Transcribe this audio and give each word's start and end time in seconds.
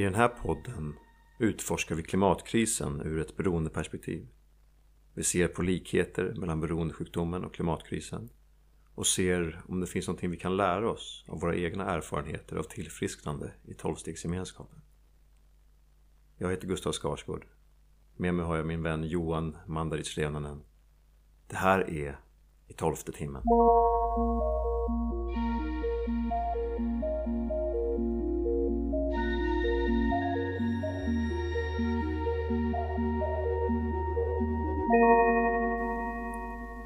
I 0.00 0.02
den 0.02 0.14
här 0.14 0.28
podden 0.28 0.94
utforskar 1.38 1.94
vi 1.94 2.02
klimatkrisen 2.02 3.00
ur 3.00 3.20
ett 3.20 3.36
beroendeperspektiv. 3.36 4.28
Vi 5.14 5.24
ser 5.24 5.48
på 5.48 5.62
likheter 5.62 6.34
mellan 6.34 6.60
beroendesjukdomen 6.60 7.44
och 7.44 7.54
klimatkrisen 7.54 8.30
och 8.94 9.06
ser 9.06 9.62
om 9.68 9.80
det 9.80 9.86
finns 9.86 10.06
någonting 10.06 10.30
vi 10.30 10.36
kan 10.36 10.56
lära 10.56 10.90
oss 10.90 11.24
av 11.28 11.40
våra 11.40 11.56
egna 11.56 11.84
erfarenheter 11.84 12.56
av 12.56 12.62
tillfrisknande 12.62 13.52
i 13.64 13.74
tolvstegsgemenskapen. 13.74 14.80
Jag 16.38 16.50
heter 16.50 16.68
Gustav 16.68 16.92
Skarsgård. 16.92 17.46
Med 18.16 18.34
mig 18.34 18.46
har 18.46 18.56
jag 18.56 18.66
min 18.66 18.82
vän 18.82 19.04
Johan 19.04 19.56
Mandaric 19.66 20.16
Lenanen. 20.16 20.62
Det 21.46 21.56
här 21.56 21.90
är 21.90 22.20
I 22.68 22.72
tolfte 22.72 23.12
timmen. 23.12 23.42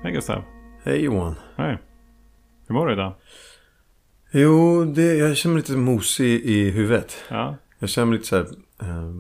Hej 0.03 0.13
Gustav. 0.13 0.43
Hej 0.83 1.05
Johan. 1.05 1.35
Hej. 1.57 1.79
Hur 2.67 2.75
mår 2.75 2.87
du 2.87 2.93
idag? 2.93 3.13
Jo, 4.33 4.85
det, 4.85 5.15
jag 5.15 5.37
känner 5.37 5.55
mig 5.55 5.63
lite 5.63 5.77
mosig 5.77 6.41
i 6.45 6.71
huvudet. 6.71 7.17
Ja. 7.31 7.57
Jag 7.79 7.89
känner 7.89 8.07
mig 8.07 8.13
lite 8.19 8.29
så 8.29 8.37
här 8.37 8.47
eh, 8.83 9.13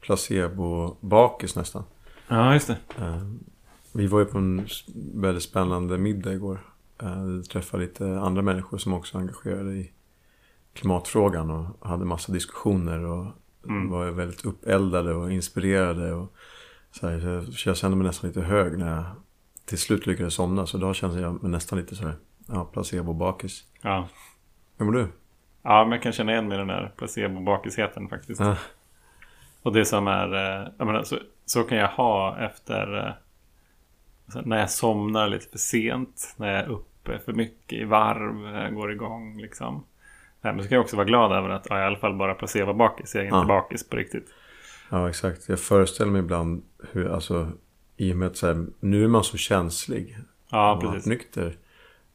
placebo-bakis 0.00 1.56
nästan. 1.56 1.82
Ja, 2.28 2.52
just 2.54 2.66
det. 2.66 2.76
Eh, 2.98 3.22
vi 3.92 4.06
var 4.06 4.18
ju 4.18 4.24
på 4.24 4.38
en 4.38 4.66
väldigt 5.14 5.42
spännande 5.42 5.98
middag 5.98 6.32
igår. 6.32 6.58
Eh, 7.02 7.22
vi 7.22 7.42
träffade 7.42 7.82
lite 7.82 8.18
andra 8.20 8.42
människor 8.42 8.78
som 8.78 8.94
också 8.94 9.16
är 9.16 9.20
engagerade 9.20 9.72
i 9.72 9.90
klimatfrågan 10.72 11.50
och 11.50 11.88
hade 11.88 12.04
massa 12.04 12.32
diskussioner 12.32 13.04
och 13.04 13.26
Mm. 13.68 13.90
var 13.90 14.10
väldigt 14.10 14.44
uppeldade 14.44 15.14
och 15.14 15.32
inspirerade. 15.32 16.12
Och 16.14 16.32
så, 17.00 17.08
här, 17.08 17.20
så 17.20 17.26
jag, 17.26 17.44
jag 17.72 17.76
kände 17.76 17.96
mig 17.96 18.06
nästan 18.06 18.28
lite 18.28 18.40
hög 18.40 18.78
när 18.78 18.96
jag 18.96 19.04
till 19.64 19.78
slut 19.78 20.06
lyckades 20.06 20.34
somna. 20.34 20.66
Så 20.66 20.78
då 20.78 20.94
kände 20.94 21.20
jag 21.20 21.42
mig 21.42 21.50
nästan 21.52 21.78
lite 21.78 21.96
så 21.96 22.04
här, 22.04 22.14
ja, 22.48 22.64
placebo-bakis. 22.72 23.64
Ja. 23.82 24.08
Hur 24.78 24.86
mår 24.86 24.92
du? 24.92 25.08
ja, 25.62 25.84
men 25.84 25.92
jag 25.92 26.02
kan 26.02 26.12
känna 26.12 26.32
igen 26.32 26.48
mig 26.48 26.54
i 26.54 26.58
den 26.58 26.68
där 26.68 26.92
placebo-bakisheten 26.96 28.08
faktiskt. 28.08 28.40
Ja. 28.40 28.56
Och 29.62 29.72
det 29.72 29.84
som 29.84 30.06
är, 30.06 30.34
eh, 30.34 30.68
jag 30.78 30.86
menar, 30.86 31.02
så, 31.02 31.18
så 31.44 31.62
kan 31.62 31.78
jag 31.78 31.88
ha 31.88 32.38
efter 32.38 32.98
eh, 32.98 33.12
alltså, 34.26 34.40
när 34.44 34.58
jag 34.58 34.70
somnar 34.70 35.28
lite 35.28 35.48
för 35.50 35.58
sent, 35.58 36.34
när 36.36 36.48
jag 36.48 36.58
är 36.58 36.68
uppe 36.68 37.18
för 37.18 37.32
mycket 37.32 37.78
i 37.78 37.84
varv, 37.84 38.74
går 38.74 38.92
igång 38.92 39.40
liksom. 39.40 39.84
Men 40.40 40.62
så 40.62 40.68
kan 40.68 40.76
jag 40.76 40.82
också 40.84 40.96
vara 40.96 41.06
glad 41.06 41.32
över 41.32 41.48
att 41.48 41.66
ja, 41.70 41.78
i 41.78 41.82
alla 41.82 41.96
fall 41.98 42.16
bara 42.16 42.34
placebo-bakis, 42.34 43.14
jag 43.14 43.22
är 43.22 43.26
inte 43.26 43.36
Ja. 43.36 43.44
bakis 43.44 43.88
på 43.88 43.96
riktigt. 43.96 44.28
Ja, 44.90 45.08
exakt. 45.08 45.48
Jag 45.48 45.60
föreställer 45.60 46.10
mig 46.12 46.18
ibland 46.20 46.62
hur, 46.92 47.08
alltså, 47.08 47.48
i 47.96 48.12
och 48.12 48.16
med 48.16 48.26
att 48.28 48.36
så 48.36 48.46
här, 48.46 48.66
nu 48.80 49.04
är 49.04 49.08
man 49.08 49.24
så 49.24 49.36
känslig. 49.36 50.18
Ja, 50.50 50.72
Om 50.72 50.78
man 50.78 50.86
har 50.86 50.92
precis. 50.92 51.06
nykter 51.08 51.56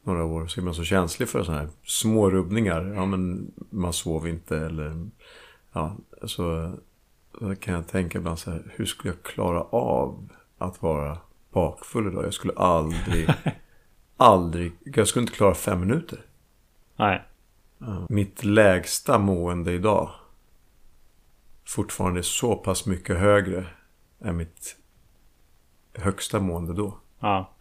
några 0.03 0.23
år 0.23 0.47
så 0.47 0.59
är 0.61 0.66
man 0.66 0.73
så 0.73 0.83
känslig 0.83 1.30
för 1.30 1.44
sådana 1.44 1.61
här 1.61 1.69
små 1.83 2.30
rubbningar. 2.30 2.94
Ja, 2.95 3.05
men 3.05 3.52
man 3.69 3.94
sov 3.94 4.28
inte 4.28 4.58
eller... 4.58 5.08
Ja, 5.73 5.95
så, 6.23 6.73
så 7.39 7.55
kan 7.55 7.73
jag 7.73 7.88
tänka 7.88 8.17
ibland 8.17 8.39
så 8.39 8.52
här, 8.52 8.61
hur 8.75 8.85
skulle 8.85 9.13
jag 9.13 9.23
klara 9.23 9.61
av 9.63 10.30
att 10.58 10.81
vara 10.81 11.17
bakfull 11.53 12.08
idag? 12.08 12.25
Jag 12.25 12.33
skulle 12.33 12.53
aldrig, 12.53 13.30
aldrig, 14.17 14.72
jag 14.83 15.08
skulle 15.08 15.23
inte 15.23 15.35
klara 15.35 15.53
fem 15.56 15.80
minuter. 15.80 16.19
Nej, 16.95 17.23
Ja. 17.83 18.06
Mitt 18.09 18.44
lägsta 18.44 19.17
mående 19.17 19.72
idag 19.72 20.09
fortfarande 21.67 22.20
är 22.20 22.22
så 22.23 22.56
pass 22.56 22.86
mycket 22.86 23.17
högre 23.17 23.66
än 24.23 24.38
mitt 24.38 24.75
högsta 25.94 26.40
mående 26.40 26.74
då. 26.74 26.97
ja. 27.19 27.52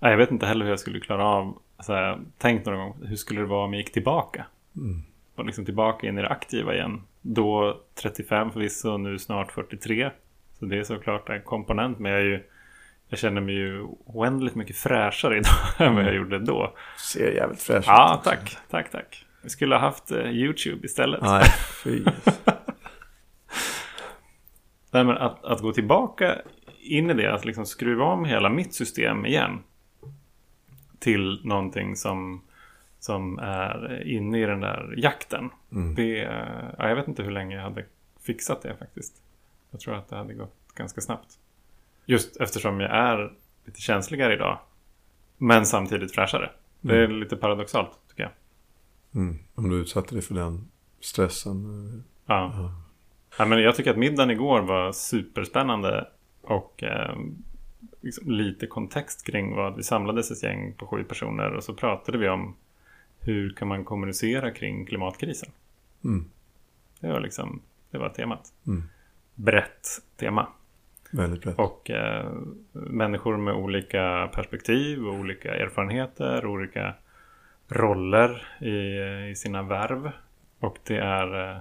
Jag 0.00 0.16
vet 0.16 0.30
inte 0.30 0.46
heller 0.46 0.64
hur 0.64 0.72
jag 0.72 0.80
skulle 0.80 1.00
klara 1.00 1.24
av, 1.24 1.58
alltså, 1.76 2.18
tänkt 2.38 2.66
några 2.66 2.78
gånger, 2.78 3.06
hur 3.06 3.16
skulle 3.16 3.40
det 3.40 3.46
vara 3.46 3.64
om 3.64 3.72
jag 3.72 3.80
gick 3.80 3.92
tillbaka? 3.92 4.46
Mm. 4.76 5.02
Och 5.34 5.44
liksom 5.44 5.64
tillbaka 5.64 6.06
in 6.06 6.18
i 6.18 6.22
det 6.22 6.28
aktiva 6.28 6.74
igen. 6.74 7.02
Då 7.22 7.80
35 7.94 8.50
förvisso, 8.52 8.96
nu 8.96 9.18
snart 9.18 9.52
43. 9.52 10.10
Så 10.58 10.64
det 10.64 10.78
är 10.78 10.84
såklart 10.84 11.28
en 11.28 11.42
komponent. 11.42 11.98
Men 11.98 12.12
jag, 12.12 12.20
är 12.20 12.24
ju, 12.24 12.42
jag 13.08 13.18
känner 13.18 13.40
mig 13.40 13.54
ju 13.54 13.82
oändligt 14.06 14.54
mycket 14.54 14.76
fräschare 14.76 15.36
idag 15.38 15.52
än 15.88 15.94
vad 15.94 16.04
jag 16.04 16.14
gjorde 16.14 16.38
då. 16.38 16.74
Ser 16.98 17.32
jävligt 17.32 17.62
fräsch 17.62 17.84
Ja, 17.86 18.12
ut 18.14 18.18
också. 18.18 18.30
tack, 18.30 18.56
tack, 18.70 18.90
tack. 18.90 19.26
Vi 19.42 19.50
skulle 19.50 19.74
ha 19.74 19.80
haft 19.80 20.10
eh, 20.10 20.30
YouTube 20.30 20.86
istället. 20.86 21.22
Nej, 21.22 21.44
fy. 21.84 22.04
Nej, 24.94 25.04
men 25.04 25.16
att, 25.16 25.44
att 25.44 25.60
gå 25.60 25.72
tillbaka 25.72 26.38
in 26.80 27.10
i 27.10 27.14
det, 27.14 27.34
att 27.34 27.44
liksom 27.44 27.66
skruva 27.66 28.04
om 28.04 28.24
hela 28.24 28.48
mitt 28.48 28.74
system 28.74 29.26
igen. 29.26 29.58
Till 30.98 31.40
någonting 31.44 31.96
som, 31.96 32.40
som 33.00 33.38
är 33.38 34.02
inne 34.06 34.42
i 34.42 34.46
den 34.46 34.60
där 34.60 34.94
jakten. 34.96 35.50
Mm. 35.72 35.94
Det, 35.94 36.16
ja, 36.78 36.88
jag 36.88 36.96
vet 36.96 37.08
inte 37.08 37.22
hur 37.22 37.30
länge 37.30 37.56
jag 37.56 37.62
hade 37.62 37.84
fixat 38.22 38.62
det 38.62 38.76
faktiskt. 38.76 39.22
Jag 39.70 39.80
tror 39.80 39.94
att 39.94 40.08
det 40.08 40.16
hade 40.16 40.34
gått 40.34 40.56
ganska 40.74 41.00
snabbt. 41.00 41.38
Just 42.06 42.36
eftersom 42.36 42.80
jag 42.80 42.90
är 42.90 43.32
lite 43.64 43.80
känsligare 43.80 44.34
idag. 44.34 44.58
Men 45.38 45.66
samtidigt 45.66 46.14
fräschare. 46.14 46.50
Det 46.80 46.96
är 47.02 47.08
lite 47.08 47.36
paradoxalt 47.36 47.90
tycker 48.08 48.22
jag. 48.22 48.32
Mm. 49.22 49.38
Om 49.54 49.68
du 49.70 49.76
utsatte 49.76 50.14
dig 50.14 50.22
för 50.22 50.34
den 50.34 50.68
stressen. 51.00 51.64
eh, 51.94 52.00
Ja. 52.26 52.52
Ja. 52.56 52.72
Ja, 53.38 53.44
men 53.44 53.62
jag 53.62 53.76
tycker 53.76 53.90
att 53.90 53.96
middagen 53.96 54.30
igår 54.30 54.60
var 54.60 54.92
superspännande. 54.92 56.08
Och 56.42 56.82
eh, 56.82 57.16
liksom 58.00 58.30
lite 58.30 58.66
kontext 58.66 59.26
kring 59.26 59.56
vad 59.56 59.76
vi 59.76 59.82
samlades 59.82 60.30
ett 60.30 60.42
gäng 60.42 60.74
på 60.74 60.86
sju 60.86 61.04
personer. 61.04 61.50
Och 61.50 61.64
så 61.64 61.74
pratade 61.74 62.18
vi 62.18 62.28
om 62.28 62.56
hur 63.20 63.50
kan 63.50 63.68
man 63.68 63.84
kommunicera 63.84 64.50
kring 64.50 64.86
klimatkrisen. 64.86 65.48
Mm. 66.04 66.30
Det 67.00 67.12
var 67.12 67.20
liksom, 67.20 67.62
det 67.90 67.98
var 67.98 68.08
temat. 68.08 68.52
Mm. 68.66 68.82
Brett 69.34 69.88
tema. 70.16 70.46
Väldigt 71.10 71.46
rätt. 71.46 71.58
Och 71.58 71.90
eh, 71.90 72.32
människor 72.72 73.36
med 73.36 73.54
olika 73.54 74.30
perspektiv 74.34 75.06
och 75.06 75.14
olika 75.14 75.54
erfarenheter, 75.54 76.46
olika 76.46 76.94
roller 77.68 78.46
i, 78.60 79.30
i 79.30 79.34
sina 79.36 79.62
värv. 79.62 80.10
Och 80.58 80.78
det 80.84 80.96
är, 80.96 81.50
eh, 81.50 81.58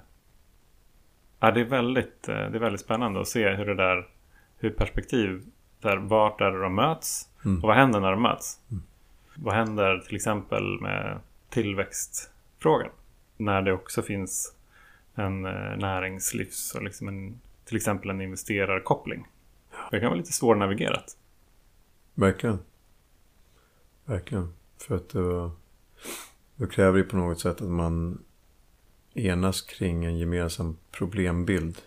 ja, 1.44 1.52
det 1.52 1.60
är, 1.60 1.66
väldigt, 1.66 2.30
eh, 2.30 2.36
det 2.36 2.58
är 2.58 2.60
väldigt 2.60 2.82
spännande 2.82 3.22
att 3.22 3.28
se 3.28 3.50
hur 3.50 3.66
det 3.66 3.76
där, 3.76 4.08
hur 4.58 4.70
perspektiv, 4.70 5.44
där, 5.80 5.98
vart 5.98 6.42
är 6.42 6.52
det 6.52 6.62
de 6.62 6.76
möts 6.76 7.30
Mm. 7.46 7.58
och 7.58 7.68
vad 7.68 7.78
händer 7.78 8.00
när 8.00 8.12
de 8.12 8.22
möts. 8.22 8.60
Vad 9.36 9.54
händer 9.54 10.00
till 10.00 10.16
exempel 10.16 10.82
med 10.82 11.20
tillväxtfrågan? 11.50 12.90
När 13.38 13.62
det 13.62 13.74
också 13.74 14.02
finns 14.02 14.56
en 15.16 15.46
eh, 15.46 15.78
näringslivs 15.78 16.76
och 16.76 16.84
liksom 16.84 17.08
en, 17.08 17.40
till 17.66 17.76
exempel 17.78 18.10
en 18.10 18.22
investerarkoppling. 18.22 19.28
Det 19.92 20.00
kan 20.00 20.10
vara 20.10 20.18
lite 20.18 20.34
svårnavigerat. 20.34 21.18
Verkligen. 22.14 22.60
Verkligen. 24.06 24.54
För 24.78 24.96
att 24.96 25.10
då, 25.10 25.52
då 26.56 26.68
kräver 26.68 26.98
det 26.98 27.04
på 27.04 27.18
något 27.18 27.40
sätt 27.40 27.62
att 27.62 27.70
man 27.70 28.24
enas 29.14 29.62
kring 29.62 30.06
en 30.06 30.18
gemensam 30.18 30.78
problembild. 30.92 31.78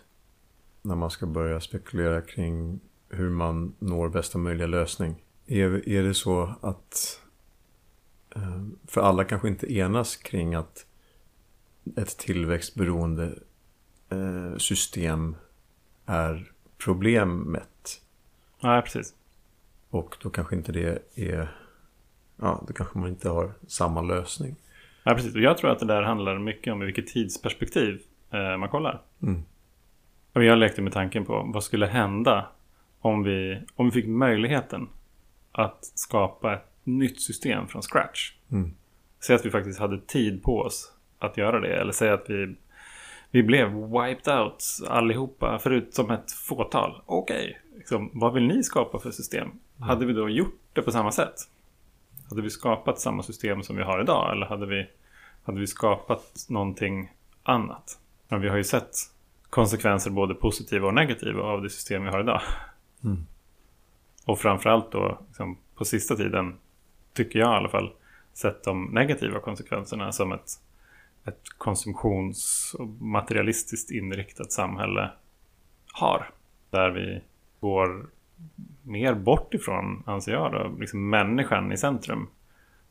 När 0.81 0.95
man 0.95 1.11
ska 1.11 1.25
börja 1.25 1.61
spekulera 1.61 2.21
kring 2.21 2.79
hur 3.09 3.29
man 3.29 3.75
når 3.79 4.09
bästa 4.09 4.37
möjliga 4.37 4.67
lösning. 4.67 5.23
Är, 5.45 5.89
är 5.89 6.03
det 6.03 6.13
så 6.13 6.53
att 6.61 7.21
eh, 8.35 8.65
för 8.87 9.01
alla 9.01 9.23
kanske 9.23 9.47
inte 9.47 9.73
enas 9.73 10.15
kring 10.15 10.55
att 10.55 10.85
ett 11.95 12.17
tillväxtberoende 12.17 13.39
eh, 14.09 14.57
system 14.57 15.35
är 16.05 16.51
problemet. 16.77 18.01
Ja, 18.59 18.81
precis. 18.85 19.13
Och 19.89 20.17
då 20.21 20.29
kanske 20.29 20.55
inte 20.55 20.71
det 20.71 21.03
är... 21.15 21.57
Ja, 22.35 22.63
då 22.67 22.73
kanske 22.73 22.99
man 22.99 23.09
inte 23.09 23.29
har 23.29 23.53
samma 23.67 24.01
lösning. 24.01 24.55
Ja, 25.07 25.15
precis. 25.15 25.35
Och 25.35 25.41
jag 25.41 25.57
tror 25.57 25.71
att 25.71 25.79
det 25.79 25.85
där 25.85 26.01
handlar 26.01 26.39
mycket 26.39 26.73
om 26.73 26.81
i 26.81 26.85
vilket 26.85 27.07
tidsperspektiv 27.07 28.01
eh, 28.31 28.57
man 28.57 28.69
kollar. 28.69 29.01
Mm. 29.23 29.43
Och 30.33 30.43
jag 30.43 30.57
lekte 30.57 30.81
med 30.81 30.93
tanken 30.93 31.25
på 31.25 31.51
vad 31.53 31.63
skulle 31.63 31.85
hända 31.85 32.47
om 32.99 33.23
vi, 33.23 33.61
om 33.75 33.85
vi 33.85 33.91
fick 33.91 34.07
möjligheten 34.07 34.89
att 35.51 35.85
skapa 35.95 36.53
ett 36.53 36.71
nytt 36.83 37.21
system 37.21 37.67
från 37.67 37.81
scratch. 37.81 38.33
Mm. 38.51 38.73
Säg 39.19 39.35
att 39.35 39.45
vi 39.45 39.49
faktiskt 39.49 39.79
hade 39.79 40.01
tid 40.01 40.43
på 40.43 40.59
oss 40.59 40.93
att 41.19 41.37
göra 41.37 41.59
det. 41.59 41.75
Eller 41.75 41.91
säg 41.91 42.09
att 42.09 42.29
vi, 42.29 42.55
vi 43.31 43.43
blev 43.43 43.69
wiped 43.73 44.39
out 44.39 44.63
allihopa 44.87 45.59
förutom 45.63 46.11
ett 46.11 46.31
fåtal. 46.31 47.01
Okej, 47.05 47.61
liksom, 47.77 48.11
vad 48.13 48.33
vill 48.33 48.47
ni 48.47 48.63
skapa 48.63 48.99
för 48.99 49.11
system? 49.11 49.47
Hade 49.79 50.05
vi 50.05 50.13
då 50.13 50.29
gjort 50.29 50.59
det 50.73 50.81
på 50.81 50.91
samma 50.91 51.11
sätt? 51.11 51.35
Hade 52.29 52.41
vi 52.41 52.49
skapat 52.49 52.99
samma 52.99 53.23
system 53.23 53.63
som 53.63 53.75
vi 53.75 53.83
har 53.83 54.01
idag? 54.01 54.31
Eller 54.31 54.45
hade 54.45 54.65
vi, 54.65 54.87
hade 55.43 55.59
vi 55.59 55.67
skapat 55.67 56.45
någonting 56.49 57.11
annat? 57.43 57.99
Men 58.27 58.41
vi 58.41 58.49
har 58.49 58.57
ju 58.57 58.63
sett 58.63 58.91
konsekvenser 59.49 60.11
både 60.11 60.33
positiva 60.33 60.87
och 60.87 60.93
negativa 60.93 61.43
av 61.43 61.61
det 61.61 61.69
system 61.69 62.03
vi 62.03 62.09
har 62.09 62.19
idag. 62.19 62.41
Mm. 63.03 63.25
Och 64.25 64.39
framförallt 64.39 64.91
då 64.91 65.19
liksom, 65.27 65.57
på 65.75 65.85
sista 65.85 66.15
tiden, 66.15 66.55
tycker 67.13 67.39
jag 67.39 67.53
i 67.53 67.57
alla 67.57 67.69
fall, 67.69 67.93
sett 68.33 68.63
de 68.63 68.85
negativa 68.85 69.39
konsekvenserna 69.39 70.11
som 70.11 70.31
ett, 70.31 70.51
ett 71.25 71.41
konsumtions 71.57 72.75
och 72.79 72.87
materialistiskt 72.87 73.91
inriktat 73.91 74.51
samhälle 74.51 75.11
har. 75.93 76.29
Där 76.69 76.89
vi 76.89 77.21
går 77.59 78.09
mer 78.87 79.13
bort 79.13 79.53
ifrån, 79.53 80.03
anser 80.05 80.31
jag 80.31 80.51
då, 80.51 80.75
liksom 80.79 81.09
människan 81.09 81.71
i 81.71 81.77
centrum. 81.77 82.27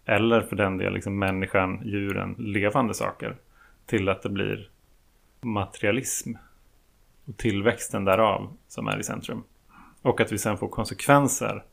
Eller 0.04 0.40
för 0.40 0.56
den 0.56 0.78
delen 0.78 0.94
liksom 0.94 1.18
människan, 1.18 1.80
djuren, 1.84 2.34
levande 2.38 2.94
saker. 2.94 3.36
Till 3.86 4.08
att 4.08 4.22
det 4.22 4.28
blir 4.28 4.70
materialism 5.40 6.32
och 7.24 7.36
tillväxten 7.36 8.04
därav 8.04 8.56
som 8.68 8.88
är 8.88 8.98
i 8.98 9.02
centrum. 9.02 9.42
Och 10.02 10.20
att 10.20 10.32
vi 10.32 10.38
sen 10.38 10.58
får 10.58 10.68
konsekvenser 10.68 11.64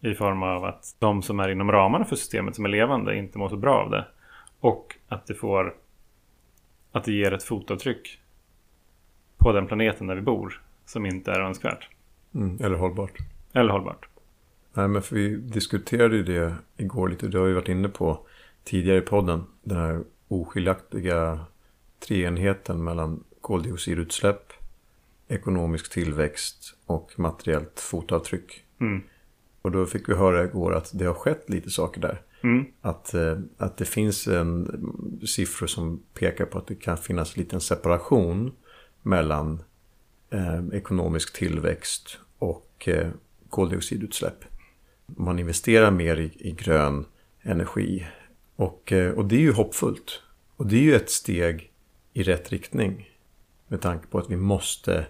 i 0.00 0.14
form 0.14 0.42
av 0.42 0.64
att 0.64 0.96
de 0.98 1.22
som 1.22 1.40
är 1.40 1.48
inom 1.48 1.72
ramarna 1.72 2.04
för 2.04 2.16
systemet 2.16 2.56
som 2.56 2.64
är 2.64 2.68
levande 2.68 3.16
inte 3.16 3.38
mår 3.38 3.48
så 3.48 3.56
bra 3.56 3.74
av 3.74 3.90
det. 3.90 4.06
Och 4.60 4.96
att 5.08 5.26
det 5.26 5.34
får 5.34 5.74
att 6.92 7.04
det 7.04 7.12
ger 7.12 7.32
ett 7.32 7.44
fotavtryck 7.44 8.20
på 9.36 9.52
den 9.52 9.66
planeten 9.66 10.06
där 10.06 10.14
vi 10.14 10.22
bor 10.22 10.62
som 10.84 11.06
inte 11.06 11.32
är 11.32 11.40
önskvärt. 11.40 11.88
Mm, 12.34 12.58
eller 12.60 12.76
hållbart. 12.76 13.33
Eller 13.54 13.72
hållbart. 13.72 14.08
Nej, 14.72 14.88
men 14.88 15.02
för 15.02 15.16
vi 15.16 15.36
diskuterade 15.36 16.16
ju 16.16 16.22
det 16.22 16.54
igår 16.76 17.08
lite. 17.08 17.28
Det 17.28 17.38
har 17.38 17.46
vi 17.46 17.52
varit 17.52 17.68
inne 17.68 17.88
på 17.88 18.26
tidigare 18.64 18.98
i 18.98 19.00
podden. 19.00 19.44
Den 19.62 19.78
här 19.78 20.04
oskiljaktiga 20.28 21.40
treenigheten 22.08 22.84
mellan 22.84 23.24
koldioxidutsläpp, 23.40 24.52
ekonomisk 25.28 25.92
tillväxt 25.92 26.76
och 26.86 27.12
materiellt 27.16 27.80
fotavtryck. 27.80 28.64
Mm. 28.80 29.02
Och 29.62 29.70
då 29.70 29.86
fick 29.86 30.08
vi 30.08 30.14
höra 30.14 30.44
igår 30.44 30.74
att 30.74 30.90
det 30.94 31.04
har 31.04 31.14
skett 31.14 31.50
lite 31.50 31.70
saker 31.70 32.00
där. 32.00 32.22
Mm. 32.42 32.64
Att, 32.80 33.14
eh, 33.14 33.38
att 33.58 33.76
det 33.76 33.84
finns 33.84 34.26
en 34.26 35.20
siffror 35.26 35.66
som 35.66 36.02
pekar 36.14 36.44
på 36.44 36.58
att 36.58 36.66
det 36.66 36.74
kan 36.74 36.96
finnas 36.96 37.36
en 37.36 37.42
liten 37.42 37.60
separation 37.60 38.52
mellan 39.02 39.62
eh, 40.30 40.64
ekonomisk 40.72 41.32
tillväxt 41.32 42.18
och 42.38 42.88
eh, 42.88 43.08
koldioxidutsläpp. 43.54 44.44
Man 45.06 45.38
investerar 45.38 45.90
mer 45.90 46.16
i, 46.16 46.30
i 46.34 46.50
grön 46.50 47.04
energi. 47.42 48.06
Och, 48.56 48.92
eh, 48.92 49.12
och 49.12 49.24
det 49.24 49.36
är 49.36 49.40
ju 49.40 49.52
hoppfullt. 49.52 50.22
Och 50.56 50.66
det 50.66 50.76
är 50.76 50.82
ju 50.82 50.94
ett 50.94 51.10
steg 51.10 51.72
i 52.12 52.22
rätt 52.22 52.52
riktning. 52.52 53.10
Med 53.68 53.80
tanke 53.80 54.06
på 54.06 54.18
att 54.18 54.30
vi 54.30 54.36
måste 54.36 55.06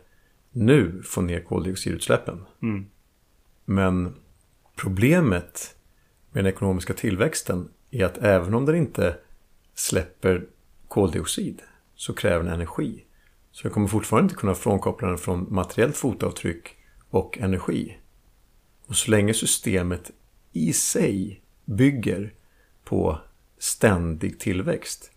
nu 0.51 1.03
få 1.05 1.21
ner 1.21 1.41
koldioxidutsläppen. 1.41 2.45
Mm. 2.63 2.87
Men 3.65 4.17
problemet 4.77 5.77
med 6.33 6.45
den 6.45 6.53
ekonomiska 6.53 6.95
tillväxten 6.95 7.69
är 7.91 8.05
att 8.05 8.19
även 8.19 8.55
om 8.55 8.67
den 8.67 8.77
inte 8.77 9.17
släpper 9.75 10.47
koldioxid 10.89 11.63
så 11.95 12.15
kräver 12.15 12.45
den 12.45 12.55
energi. 12.55 13.05
Så 13.53 13.63
den 13.63 13.73
kommer 13.73 13.89
fortfarande 13.89 14.25
inte 14.25 14.41
kunna 14.41 14.55
frånkoppla 14.55 15.09
den 15.09 15.19
från 15.19 15.47
materiellt 15.51 15.97
fotavtryck 15.97 16.77
och 17.11 17.39
energi. 17.39 17.99
Och 18.87 18.97
så 18.97 19.11
länge 19.11 19.35
systemet 19.35 20.11
i 20.53 20.73
sig 20.73 21.41
bygger 21.65 22.33
på 22.85 23.19
ständig 23.59 24.41
tillväxt 24.41 25.11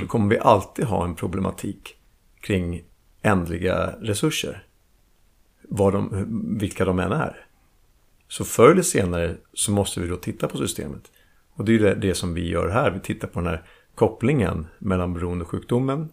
så 0.00 0.06
kommer 0.06 0.28
vi 0.28 0.38
alltid 0.38 0.84
ha 0.84 1.04
en 1.04 1.14
problematik 1.14 1.96
kring 2.40 2.84
ändliga 3.22 3.94
resurser. 4.00 4.66
Vad 5.68 5.92
de, 5.92 6.26
vilka 6.58 6.84
de 6.84 6.98
än 6.98 7.12
är. 7.12 7.46
Så 8.28 8.44
förr 8.44 8.70
eller 8.70 8.82
senare 8.82 9.36
så 9.52 9.72
måste 9.72 10.00
vi 10.00 10.08
då 10.08 10.16
titta 10.16 10.48
på 10.48 10.58
systemet. 10.58 11.12
Och 11.54 11.64
det 11.64 11.72
är 11.72 11.74
ju 11.74 11.78
det, 11.78 11.94
det 11.94 12.14
som 12.14 12.34
vi 12.34 12.48
gör 12.48 12.68
här. 12.68 12.90
Vi 12.90 13.00
tittar 13.00 13.28
på 13.28 13.40
den 13.40 13.48
här 13.48 13.64
kopplingen 13.94 14.66
mellan 14.78 15.14
beroendesjukdomen. 15.14 16.08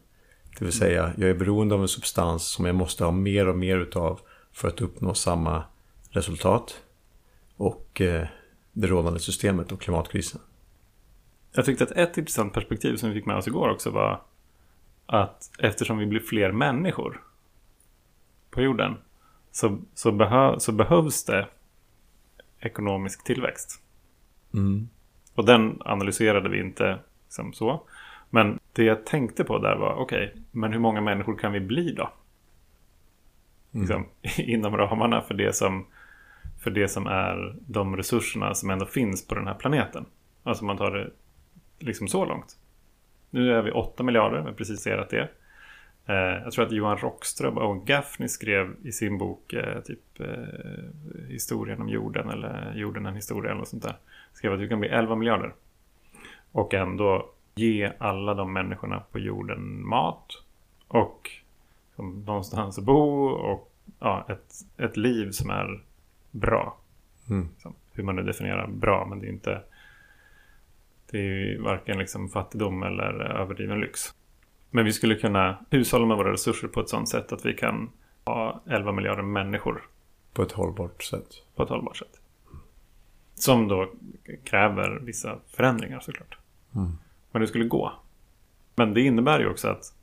Det 0.59 0.65
vill 0.65 0.73
säga, 0.73 1.13
jag 1.17 1.29
är 1.29 1.33
beroende 1.33 1.75
av 1.75 1.81
en 1.81 1.87
substans 1.87 2.47
som 2.47 2.65
jag 2.65 2.75
måste 2.75 3.03
ha 3.03 3.11
mer 3.11 3.47
och 3.47 3.57
mer 3.57 3.77
utav 3.77 4.19
för 4.51 4.67
att 4.67 4.81
uppnå 4.81 5.13
samma 5.13 5.63
resultat. 6.09 6.81
Och 7.59 8.01
eh, 8.01 8.27
det 8.73 8.87
rådande 8.87 9.19
systemet 9.19 9.71
och 9.71 9.81
klimatkrisen. 9.81 10.41
Jag 11.51 11.65
tyckte 11.65 11.83
att 11.83 11.91
ett 11.91 12.17
intressant 12.17 12.53
perspektiv 12.53 12.95
som 12.95 13.09
vi 13.09 13.15
fick 13.15 13.25
med 13.25 13.35
oss 13.35 13.47
igår 13.47 13.69
också 13.69 13.89
var 13.89 14.21
att 15.05 15.51
eftersom 15.59 15.97
vi 15.97 16.05
blir 16.05 16.19
fler 16.19 16.51
människor 16.51 17.21
på 18.49 18.61
jorden 18.61 18.97
så, 19.51 19.79
så, 19.93 20.11
behö, 20.11 20.59
så 20.59 20.71
behövs 20.71 21.25
det 21.25 21.47
ekonomisk 22.59 23.23
tillväxt. 23.23 23.81
Mm. 24.53 24.89
Och 25.35 25.45
den 25.45 25.81
analyserade 25.85 26.49
vi 26.49 26.59
inte 26.59 26.99
liksom 27.25 27.53
så. 27.53 27.83
Men 28.29 28.59
det 28.73 28.83
jag 28.83 29.05
tänkte 29.05 29.43
på 29.43 29.57
där 29.57 29.75
var, 29.75 29.93
okej, 29.93 30.27
okay, 30.27 30.41
men 30.51 30.73
hur 30.73 30.79
många 30.79 31.01
människor 31.01 31.37
kan 31.37 31.51
vi 31.51 31.59
bli 31.59 31.93
då? 31.93 32.11
Mm. 33.71 33.81
Liksom, 33.81 34.05
inom 34.43 34.77
ramarna 34.77 35.21
för 35.21 35.33
det, 35.33 35.55
som, 35.55 35.85
för 36.59 36.71
det 36.71 36.87
som 36.87 37.07
är 37.07 37.55
de 37.59 37.97
resurserna 37.97 38.53
som 38.53 38.69
ändå 38.69 38.85
finns 38.85 39.27
på 39.27 39.35
den 39.35 39.47
här 39.47 39.53
planeten. 39.53 40.05
Alltså 40.43 40.65
man 40.65 40.77
tar 40.77 40.91
det 40.91 41.09
liksom 41.79 42.07
så 42.07 42.25
långt. 42.25 42.57
Nu 43.29 43.53
är 43.53 43.61
vi 43.61 43.71
8 43.71 44.03
miljarder, 44.03 44.37
vi 44.37 44.45
har 44.45 44.53
precis 44.53 44.81
serat 44.81 45.09
det. 45.09 45.29
Eh, 46.05 46.43
jag 46.43 46.51
tror 46.51 46.65
att 46.65 46.71
Johan 46.71 46.97
Rockström 46.97 47.57
och 47.57 47.87
Gaffney 47.87 48.29
skrev 48.29 48.75
i 48.83 48.91
sin 48.91 49.17
bok 49.17 49.53
eh, 49.53 49.79
typ 49.79 50.19
eh, 50.19 51.27
historien 51.27 51.81
om 51.81 51.89
jorden 51.89 52.29
eller 52.29 52.73
jorden 52.75 53.05
en 53.05 53.15
historia 53.15 53.51
eller 53.51 53.59
något 53.59 53.67
sånt 53.67 53.83
där. 53.83 53.95
Skrev 54.33 54.53
att 54.53 54.59
vi 54.59 54.67
kan 54.67 54.79
bli 54.79 54.89
11 54.89 55.15
miljarder. 55.15 55.53
Och 56.51 56.73
ändå 56.73 57.29
ge 57.55 57.91
alla 57.97 58.33
de 58.33 58.53
människorna 58.53 59.03
på 59.11 59.19
jorden 59.19 59.87
mat 59.87 60.43
och 60.87 61.29
någonstans 62.25 62.77
att 62.77 62.83
bo 62.83 63.27
och 63.27 63.71
ja, 63.99 64.25
ett, 64.29 64.53
ett 64.77 64.97
liv 64.97 65.31
som 65.31 65.49
är 65.49 65.81
bra. 66.31 66.77
Mm. 67.29 67.49
Hur 67.93 68.03
man 68.03 68.15
nu 68.15 68.23
definierar 68.23 68.67
bra, 68.67 69.05
men 69.05 69.19
det 69.19 69.27
är 69.27 69.29
inte 69.29 69.61
det 71.11 71.17
är 71.17 71.23
ju 71.23 71.61
varken 71.61 71.97
liksom 71.97 72.29
fattigdom 72.29 72.83
eller 72.83 73.19
överdriven 73.19 73.79
lyx. 73.79 74.13
Men 74.69 74.85
vi 74.85 74.93
skulle 74.93 75.15
kunna 75.15 75.65
hushålla 75.69 76.05
med 76.05 76.17
våra 76.17 76.33
resurser 76.33 76.67
på 76.67 76.79
ett 76.79 76.89
sådant 76.89 77.09
sätt 77.09 77.31
att 77.31 77.45
vi 77.45 77.53
kan 77.53 77.89
ha 78.25 78.61
11 78.65 78.91
miljarder 78.91 79.23
människor. 79.23 79.83
På 80.33 80.41
ett 80.41 80.51
hållbart 80.51 81.03
sätt. 81.03 81.27
På 81.55 81.63
ett 81.63 81.69
hållbart 81.69 81.97
sätt. 81.97 82.21
Som 83.35 83.67
då 83.67 83.91
kräver 84.43 84.99
vissa 84.99 85.39
förändringar 85.47 85.99
såklart. 85.99 86.37
Mm. 86.75 86.91
Men 87.31 87.41
det 87.41 87.47
skulle 87.47 87.65
gå. 87.65 87.93
Men 88.75 88.93
det 88.93 89.01
innebär 89.01 89.39
ju 89.39 89.49
också 89.49 89.67
att 89.67 89.93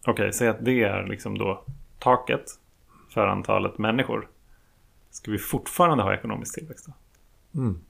Okej, 0.00 0.12
okay, 0.12 0.32
säg 0.32 0.48
att 0.48 0.64
det 0.64 0.82
är 0.82 1.06
liksom 1.06 1.38
då 1.38 1.64
taket 1.98 2.44
för 3.10 3.26
antalet 3.26 3.78
människor. 3.78 4.28
Ska 5.10 5.30
vi 5.30 5.38
fortfarande 5.38 6.04
ha 6.04 6.14
ekonomisk 6.14 6.54
tillväxt 6.54 6.86
då? 6.86 6.92
Mm. 7.60 7.80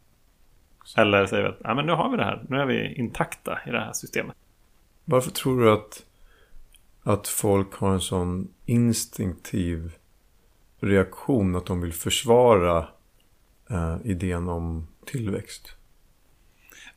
Eller 0.97 1.27
säger 1.27 1.43
vi 1.43 1.49
att 1.49 1.59
ja, 1.65 1.75
men 1.75 1.87
nu 1.87 1.93
har 1.93 2.11
vi 2.11 2.17
det 2.17 2.25
här. 2.25 2.45
Nu 2.49 2.57
är 2.57 2.67
vi 2.67 2.95
intakta 2.95 3.59
i 3.67 3.71
det 3.71 3.81
här 3.81 3.93
systemet. 3.93 4.37
Varför 5.05 5.31
tror 5.31 5.61
du 5.61 5.73
att, 5.73 6.07
att 7.03 7.29
folk 7.29 7.75
har 7.75 7.93
en 7.93 8.01
sån 8.01 8.49
instinktiv 8.67 9.93
reaktion 10.81 11.57
att 11.57 11.67
de 11.67 11.81
vill 11.81 11.93
försvara 11.93 12.89
eh, 13.71 13.97
idén 14.05 14.49
om 14.49 14.87
tillväxt? 15.05 15.77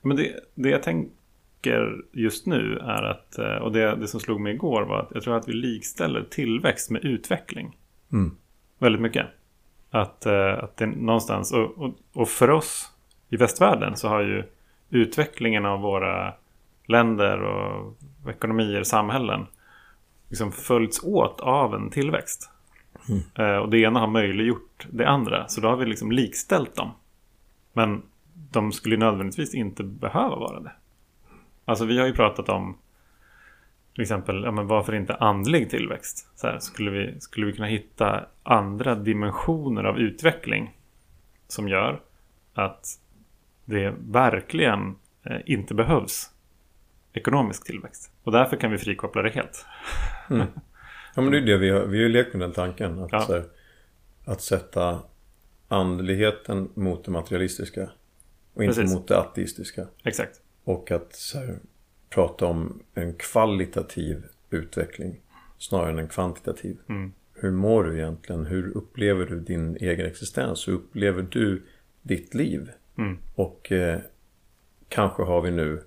Men 0.02 0.18
det, 0.18 0.40
det 0.56 0.70
jag 0.70 0.84
tänker 0.84 2.02
just 2.12 2.46
nu 2.46 2.78
är 2.78 3.04
att, 3.04 3.38
eh, 3.38 3.56
och 3.56 3.72
det, 3.72 3.96
det 3.96 4.08
som 4.08 4.20
slog 4.20 4.42
mig 4.42 4.54
igår 4.54 4.82
var 4.82 5.00
att 5.00 5.12
jag 5.14 5.24
tror 5.24 5.38
att 5.38 5.48
vi 5.48 5.54
likställer 5.54 6.24
tillväxt 6.24 6.90
med 6.90 7.06
utveckling. 7.06 7.78
Mm. 8.12 8.36
Väldigt 8.80 9.02
mycket. 9.02 9.28
Att, 9.94 10.26
eh, 10.26 10.64
att 10.64 10.78
det 10.78 10.86
någonstans, 10.86 11.54
och, 11.54 11.78
och, 11.78 11.94
och 12.14 12.30
för 12.30 12.50
oss 12.50 12.92
i 13.30 13.38
västvärlden 13.38 13.96
så 13.96 14.08
har 14.08 14.22
ju 14.22 14.44
utvecklingen 14.90 15.66
av 15.66 15.80
våra 15.80 16.34
länder 16.86 17.42
och 17.42 17.98
ekonomier, 18.30 18.84
samhällen 18.84 19.46
liksom 20.30 20.52
följts 20.52 21.04
åt 21.04 21.40
av 21.42 21.76
en 21.76 21.90
tillväxt. 21.90 22.50
Mm. 23.10 23.62
och 23.62 23.70
det 23.70 23.78
ena 23.78 24.00
har 24.00 24.08
möjliggjort 24.08 24.88
det 24.92 25.08
andra. 25.08 25.48
Så 25.48 25.62
då 25.62 25.68
har 25.68 25.76
vi 25.76 25.86
liksom 25.86 26.12
likställt 26.12 26.76
dem. 26.76 26.92
Men 27.74 28.02
de 28.34 28.72
skulle 28.72 28.98
nödvändigtvis 28.98 29.54
inte 29.54 29.84
behöva 29.84 30.36
vara 30.36 30.60
det. 30.60 30.72
Alltså 31.66 31.86
vi 31.86 32.00
har 32.00 32.06
ju 32.06 32.14
pratat 32.14 32.50
om 32.50 32.78
till 33.94 34.02
exempel, 34.02 34.44
ja, 34.44 34.52
men 34.52 34.68
varför 34.68 34.96
inte 34.96 35.16
andlig 35.16 35.70
tillväxt? 35.70 36.28
Så 36.36 36.48
här, 36.48 36.60
skulle, 36.60 36.92
vi, 36.92 37.20
skulle 37.20 37.46
vi 37.46 37.54
kunna 37.54 37.68
hitta 37.68 38.26
andra 38.44 38.96
dimensioner 38.96 39.84
av 39.84 40.00
utveckling 40.00 40.78
som 41.48 41.68
gör 41.68 42.02
att 42.54 43.00
det 43.66 43.94
verkligen 44.00 44.96
eh, 45.24 45.38
inte 45.46 45.74
behövs 45.74 46.30
ekonomisk 47.14 47.66
tillväxt. 47.66 48.12
Och 48.24 48.32
därför 48.32 48.58
kan 48.58 48.72
vi 48.72 48.78
frikoppla 48.78 49.22
det 49.22 49.30
helt. 49.30 49.66
Mm. 50.30 50.48
Ja 51.16 51.22
men 51.22 51.32
det 51.32 51.38
är 51.38 51.42
det 51.42 51.58
vi 51.58 51.70
har, 51.70 51.80
vi 51.80 51.98
har 51.98 52.04
ju 52.04 52.10
lekt 52.10 52.34
med 52.34 52.42
den 52.42 52.52
tanken. 52.54 53.00
Att, 53.00 53.12
Ja. 53.12 53.26
här, 53.30 53.44
att 54.26 54.42
sätta 54.42 55.00
andligheten 55.68 56.70
mot 56.74 57.06
det 57.06 57.12
materialistiska. 57.12 57.90
Och 58.54 58.64
inte 58.64 58.76
Precis. 58.76 58.96
mot 58.96 59.08
det 59.08 59.20
ateistiska. 59.20 59.88
Exakt. 60.04 60.42
Och 60.64 60.92
att 60.92 61.16
så 61.16 61.40
här, 61.40 61.56
prata 62.14 62.46
om 62.46 62.84
en 62.94 63.14
kvalitativ 63.14 64.24
utveckling 64.50 65.20
snarare 65.58 65.90
än 65.90 66.00
en 66.00 66.08
kvantitativ. 66.08 66.78
Mm. 66.90 67.14
Hur 67.34 67.52
mår 67.52 67.84
du 67.84 67.98
egentligen? 67.98 68.46
Hur 68.46 68.78
upplever 68.78 69.26
du 69.26 69.40
din 69.40 69.78
egen 69.78 70.06
existens? 70.06 70.68
Hur 70.68 70.74
upplever 70.74 71.22
du 71.22 71.64
ditt 72.02 72.34
liv? 72.34 72.72
Mm. 72.98 73.18
Och 73.36 73.72
eh, 73.72 74.00
kanske 74.90 75.24
har 75.24 75.42
vi 75.42 75.52
nu 75.52 75.84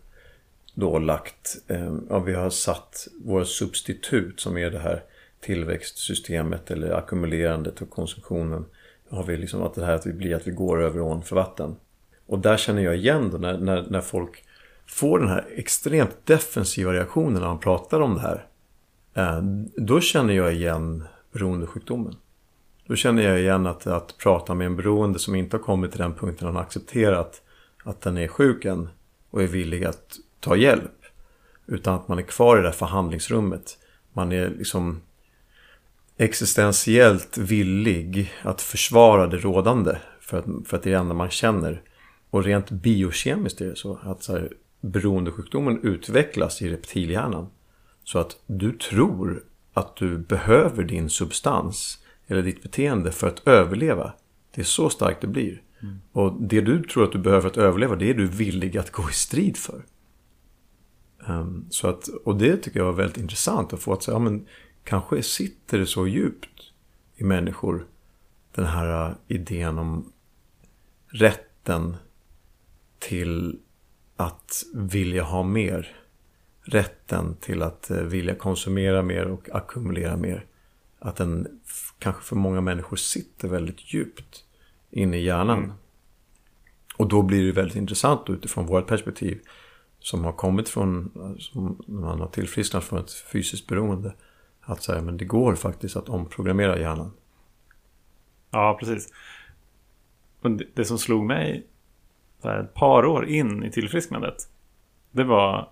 då 0.74 0.98
lagt, 0.98 1.56
eh, 1.68 1.96
ja 2.08 2.18
vi 2.18 2.34
har 2.34 2.50
satt 2.50 3.08
våra 3.24 3.44
substitut 3.44 4.40
som 4.40 4.58
är 4.58 4.70
det 4.70 4.78
här 4.78 5.02
tillväxtsystemet 5.40 6.70
eller 6.70 6.90
ackumulerandet 6.90 7.82
och 7.82 7.90
konsumtionen. 7.90 8.64
Har 9.08 9.24
vi 9.24 9.36
liksom 9.36 9.62
att 9.62 9.74
det 9.74 9.84
här 9.84 9.94
att 9.94 10.06
vi 10.06 10.12
blir 10.12 10.34
att 10.34 10.46
vi 10.46 10.50
går 10.50 10.82
över 10.82 11.00
ån 11.00 11.22
för 11.22 11.36
vatten. 11.36 11.76
Och 12.26 12.38
där 12.38 12.56
känner 12.56 12.82
jag 12.82 12.96
igen 12.96 13.30
då 13.30 13.38
när, 13.38 13.58
när, 13.58 13.86
när 13.90 14.00
folk 14.00 14.44
får 14.86 15.18
den 15.18 15.28
här 15.28 15.46
extremt 15.56 16.26
defensiva 16.26 16.92
reaktionen 16.92 17.32
när 17.32 17.48
man 17.48 17.58
pratar 17.58 18.00
om 18.00 18.14
det 18.14 18.20
här. 18.20 18.46
Eh, 19.14 19.42
då 19.76 20.00
känner 20.00 20.34
jag 20.34 20.54
igen 20.54 21.04
beroendesjukdomen. 21.32 22.16
Då 22.86 22.96
känner 22.96 23.22
jag 23.22 23.40
igen 23.40 23.66
att, 23.66 23.86
att 23.86 24.18
prata 24.18 24.54
med 24.54 24.66
en 24.66 24.76
beroende 24.76 25.18
som 25.18 25.34
inte 25.34 25.56
har 25.56 25.62
kommit 25.62 25.90
till 25.90 26.00
den 26.00 26.14
punkten 26.14 26.46
han 26.46 26.56
har 26.56 26.62
accepterat 26.62 27.42
att 27.84 28.00
den 28.00 28.18
är 28.18 28.28
sjuk 28.28 28.64
än 28.64 28.88
och 29.30 29.42
är 29.42 29.46
villig 29.46 29.84
att 29.84 30.18
ta 30.40 30.56
hjälp. 30.56 30.92
Utan 31.66 31.94
att 31.94 32.08
man 32.08 32.18
är 32.18 32.22
kvar 32.22 32.58
i 32.58 32.60
det 32.60 32.68
här 32.68 32.74
förhandlingsrummet. 32.74 33.78
Man 34.12 34.32
är 34.32 34.48
liksom 34.48 35.00
existentiellt 36.16 37.38
villig 37.38 38.32
att 38.42 38.62
försvara 38.62 39.26
det 39.26 39.36
rådande. 39.36 39.96
För 40.20 40.38
att, 40.38 40.44
för 40.68 40.76
att 40.76 40.82
det 40.82 40.90
är 40.90 40.94
det 40.94 41.00
enda 41.00 41.14
man 41.14 41.30
känner. 41.30 41.82
Och 42.30 42.44
rent 42.44 42.70
biokemiskt 42.70 43.60
är 43.60 43.66
det 43.66 43.76
så 43.76 43.98
att 44.02 44.22
så 44.22 44.32
här, 44.32 44.52
beroendesjukdomen 44.80 45.80
utvecklas 45.82 46.62
i 46.62 46.70
reptilhjärnan. 46.70 47.46
Så 48.04 48.18
att 48.18 48.36
du 48.46 48.72
tror 48.72 49.44
att 49.72 49.96
du 49.96 50.18
behöver 50.18 50.84
din 50.84 51.10
substans 51.10 51.98
eller 52.26 52.42
ditt 52.42 52.62
beteende 52.62 53.12
för 53.12 53.28
att 53.28 53.46
överleva. 53.46 54.12
Det 54.54 54.60
är 54.60 54.64
så 54.64 54.90
starkt 54.90 55.20
det 55.20 55.26
blir. 55.26 55.62
Och 56.12 56.42
det 56.42 56.60
du 56.60 56.82
tror 56.82 57.04
att 57.04 57.12
du 57.12 57.18
behöver 57.18 57.40
för 57.40 57.48
att 57.48 57.56
överleva, 57.56 57.96
det 57.96 58.10
är 58.10 58.14
du 58.14 58.26
villig 58.26 58.78
att 58.78 58.90
gå 58.90 59.10
i 59.10 59.12
strid 59.12 59.56
för. 59.56 59.84
Ehm, 61.26 61.66
så 61.70 61.88
att, 61.88 62.08
och 62.08 62.36
det 62.36 62.56
tycker 62.56 62.80
jag 62.80 62.86
var 62.86 62.92
väldigt 62.92 63.18
intressant 63.18 63.72
att 63.72 63.80
få 63.80 63.92
att 63.92 64.02
säga, 64.02 64.14
ja 64.14 64.18
men 64.18 64.46
kanske 64.84 65.22
sitter 65.22 65.78
det 65.78 65.86
så 65.86 66.06
djupt 66.06 66.72
i 67.16 67.24
människor 67.24 67.86
den 68.54 68.66
här 68.66 69.08
äh, 69.08 69.14
idén 69.28 69.78
om 69.78 70.12
rätten 71.06 71.96
till 72.98 73.58
att 74.16 74.62
vilja 74.74 75.22
ha 75.22 75.42
mer. 75.42 75.96
Rätten 76.62 77.36
till 77.40 77.62
att 77.62 77.90
eh, 77.90 77.96
vilja 77.96 78.34
konsumera 78.34 79.02
mer 79.02 79.26
och 79.26 79.48
ackumulera 79.52 80.16
mer. 80.16 80.46
Att 80.98 81.16
den 81.16 81.60
kanske 81.98 82.22
för 82.22 82.36
många 82.36 82.60
människor 82.60 82.96
sitter 82.96 83.48
väldigt 83.48 83.94
djupt 83.94 84.44
inne 84.90 85.16
i 85.16 85.24
hjärnan. 85.24 85.58
Mm. 85.58 85.72
Och 86.96 87.08
då 87.08 87.22
blir 87.22 87.46
det 87.46 87.52
väldigt 87.52 87.76
intressant 87.76 88.30
utifrån 88.30 88.66
vårt 88.66 88.86
perspektiv 88.86 89.40
som 89.98 90.24
har 90.24 90.32
kommit 90.32 90.68
från, 90.68 91.10
som 91.38 91.82
man 91.86 92.20
har 92.20 92.28
tillfrisknat 92.28 92.84
från 92.84 92.98
ett 92.98 93.12
fysiskt 93.12 93.66
beroende. 93.66 94.14
Att 94.60 94.82
säga, 94.82 95.02
men 95.02 95.16
det 95.16 95.24
går 95.24 95.54
faktiskt 95.54 95.96
att 95.96 96.08
omprogrammera 96.08 96.78
hjärnan. 96.78 97.12
Ja, 98.50 98.76
precis. 98.80 99.12
Och 100.40 100.50
det, 100.50 100.64
det 100.74 100.84
som 100.84 100.98
slog 100.98 101.24
mig 101.24 101.66
här, 102.44 102.60
ett 102.60 102.74
par 102.74 103.04
år 103.04 103.26
in 103.26 103.64
i 103.64 103.70
tillfrisknandet. 103.70 104.36
Det 105.10 105.24
var 105.24 105.68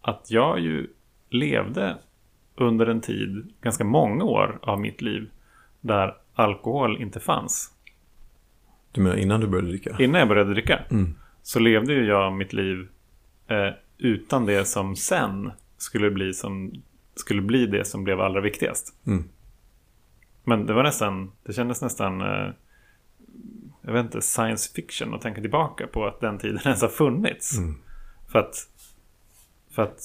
att 0.00 0.30
jag 0.30 0.60
ju 0.60 0.86
levde 1.30 1.96
under 2.54 2.86
en 2.86 3.00
tid, 3.00 3.52
ganska 3.60 3.84
många 3.84 4.24
år 4.24 4.58
av 4.62 4.80
mitt 4.80 5.02
liv, 5.02 5.30
där 5.80 6.16
alkohol 6.34 7.02
inte 7.02 7.20
fanns. 7.20 7.70
Du 8.92 9.00
menar 9.00 9.16
innan 9.16 9.40
du 9.40 9.46
började 9.46 9.68
dricka? 9.68 9.96
Innan 9.98 10.18
jag 10.18 10.28
började 10.28 10.52
dricka 10.52 10.80
Mm. 10.90 11.14
så 11.42 11.58
levde 11.58 11.92
ju 11.92 12.06
jag 12.06 12.32
mitt 12.32 12.52
liv 12.52 12.88
eh, 13.46 13.68
utan 13.98 14.46
det 14.46 14.64
som 14.64 14.96
sen 14.96 15.52
skulle 15.76 16.10
bli, 16.10 16.32
som, 16.34 16.72
skulle 17.14 17.42
bli 17.42 17.66
det 17.66 17.84
som 17.84 18.04
blev 18.04 18.20
allra 18.20 18.40
viktigast. 18.40 18.94
Mm. 19.06 19.24
Men 20.44 20.66
det 20.66 20.72
var 20.72 20.82
nästan, 20.82 21.32
det 21.42 21.52
kändes 21.52 21.82
nästan, 21.82 22.20
eh, 22.20 22.50
jag 23.82 23.92
vet 23.92 24.04
inte, 24.04 24.20
science 24.20 24.74
fiction 24.74 25.14
att 25.14 25.20
tänka 25.20 25.40
tillbaka 25.40 25.86
på 25.86 26.06
att 26.06 26.20
den 26.20 26.38
tiden 26.38 26.60
ens 26.64 26.82
har 26.82 26.88
funnits. 26.88 27.58
Mm. 27.58 27.74
För, 28.28 28.38
att, 28.38 28.54
för 29.70 29.82
att 29.82 30.00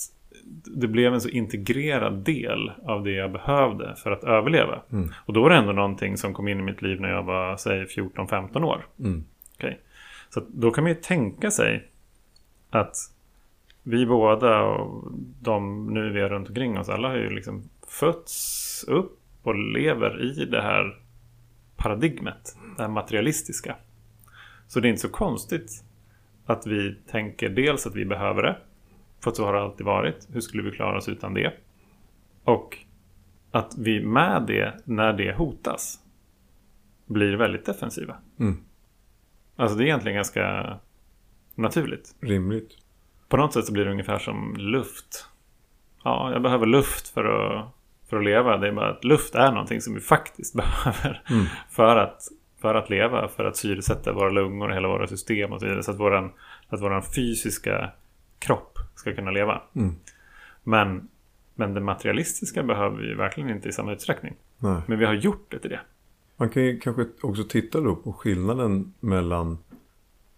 det 0.65 0.87
blev 0.87 1.13
en 1.13 1.21
så 1.21 1.29
integrerad 1.29 2.13
del 2.13 2.71
av 2.85 3.03
det 3.03 3.11
jag 3.11 3.31
behövde 3.31 3.95
för 3.95 4.11
att 4.11 4.23
överleva. 4.23 4.81
Mm. 4.91 5.13
Och 5.25 5.33
då 5.33 5.41
var 5.41 5.49
det 5.49 5.55
ändå 5.55 5.71
någonting 5.71 6.17
som 6.17 6.33
kom 6.33 6.47
in 6.47 6.59
i 6.59 6.63
mitt 6.63 6.81
liv 6.81 7.01
när 7.01 7.09
jag 7.09 7.23
var, 7.23 7.57
säg 7.57 7.85
14-15 7.85 8.63
år. 8.63 8.85
Mm. 8.99 9.23
Okej. 9.55 9.79
Så 10.29 10.43
då 10.47 10.71
kan 10.71 10.83
man 10.83 10.91
ju 10.91 10.99
tänka 11.01 11.51
sig 11.51 11.87
att 12.69 12.95
vi 13.83 14.05
båda 14.05 14.61
och 14.61 15.11
de 15.41 15.85
nu 15.93 16.09
vi 16.09 16.21
är 16.21 16.29
runt 16.29 16.49
omkring 16.49 16.79
oss, 16.79 16.89
alla 16.89 17.07
har 17.07 17.15
ju 17.15 17.29
liksom 17.29 17.69
fötts 17.87 18.85
upp 18.87 19.19
och 19.43 19.55
lever 19.55 20.21
i 20.21 20.45
det 20.45 20.61
här 20.61 20.99
paradigmet, 21.77 22.57
det 22.75 22.81
här 22.81 22.89
materialistiska. 22.89 23.75
Så 24.67 24.79
det 24.79 24.87
är 24.87 24.89
inte 24.89 25.01
så 25.01 25.09
konstigt 25.09 25.83
att 26.45 26.67
vi 26.67 26.95
tänker 27.11 27.49
dels 27.49 27.87
att 27.87 27.95
vi 27.95 28.05
behöver 28.05 28.43
det, 28.43 28.57
för 29.19 29.31
att 29.31 29.37
så 29.37 29.45
har 29.45 29.53
det 29.53 29.61
alltid 29.61 29.85
varit. 29.85 30.27
Hur 30.33 30.41
skulle 30.41 30.63
vi 30.63 30.71
klara 30.71 30.97
oss 30.97 31.09
utan 31.09 31.33
det? 31.33 31.53
Och 32.43 32.77
att 33.51 33.77
vi 33.77 34.05
med 34.05 34.43
det, 34.47 34.81
när 34.85 35.13
det 35.13 35.33
hotas, 35.33 35.99
blir 37.05 37.33
väldigt 37.33 37.65
defensiva. 37.65 38.17
Mm. 38.39 38.57
Alltså 39.55 39.77
det 39.77 39.83
är 39.83 39.85
egentligen 39.85 40.15
ganska 40.15 40.77
naturligt. 41.55 42.15
Rimligt. 42.19 42.77
På 43.27 43.37
något 43.37 43.53
sätt 43.53 43.65
så 43.65 43.73
blir 43.73 43.85
det 43.85 43.91
ungefär 43.91 44.19
som 44.19 44.55
luft. 44.57 45.29
Ja, 46.03 46.31
jag 46.31 46.41
behöver 46.41 46.65
luft 46.65 47.07
för 47.07 47.25
att, 47.25 47.65
för 48.09 48.17
att 48.17 48.23
leva. 48.23 48.57
Det 48.57 48.67
är 48.67 48.71
bara 48.71 48.89
att 48.89 49.03
luft 49.03 49.35
är 49.35 49.51
någonting 49.51 49.81
som 49.81 49.93
vi 49.93 49.99
faktiskt 49.99 50.53
behöver 50.57 51.23
Mm. 51.29 51.45
för, 51.69 51.95
att, 51.97 52.27
för 52.61 52.75
att 52.75 52.89
leva. 52.89 53.27
För 53.27 53.45
att 53.45 53.55
syresätta 53.57 54.13
våra 54.13 54.29
lungor 54.29 54.69
hela 54.69 54.87
våra 54.87 55.07
system 55.07 55.51
och 55.53 55.59
så 55.59 55.65
vidare. 55.65 55.83
Så 55.83 55.91
att 55.91 55.99
våran, 55.99 56.31
att 56.69 56.81
våran 56.81 57.03
fysiska 57.03 57.91
kropp 58.39 58.79
ska 58.95 59.13
kunna 59.15 59.31
leva. 59.31 59.61
Mm. 59.75 59.95
Men, 60.63 61.07
men 61.55 61.73
det 61.73 61.81
materialistiska 61.81 62.63
behöver 62.63 62.97
vi 62.97 63.13
verkligen 63.13 63.49
inte 63.49 63.69
i 63.69 63.71
samma 63.71 63.93
utsträckning. 63.93 64.33
Nej. 64.57 64.81
Men 64.87 64.99
vi 64.99 65.05
har 65.05 65.13
gjort 65.13 65.45
det 65.51 65.59
till 65.59 65.69
det. 65.69 65.79
Man 66.37 66.49
kan 66.49 66.63
ju 66.63 66.79
kanske 66.79 67.05
också 67.21 67.43
titta 67.43 67.79
då 67.81 67.95
på 67.95 68.13
skillnaden 68.13 68.93
mellan 68.99 69.57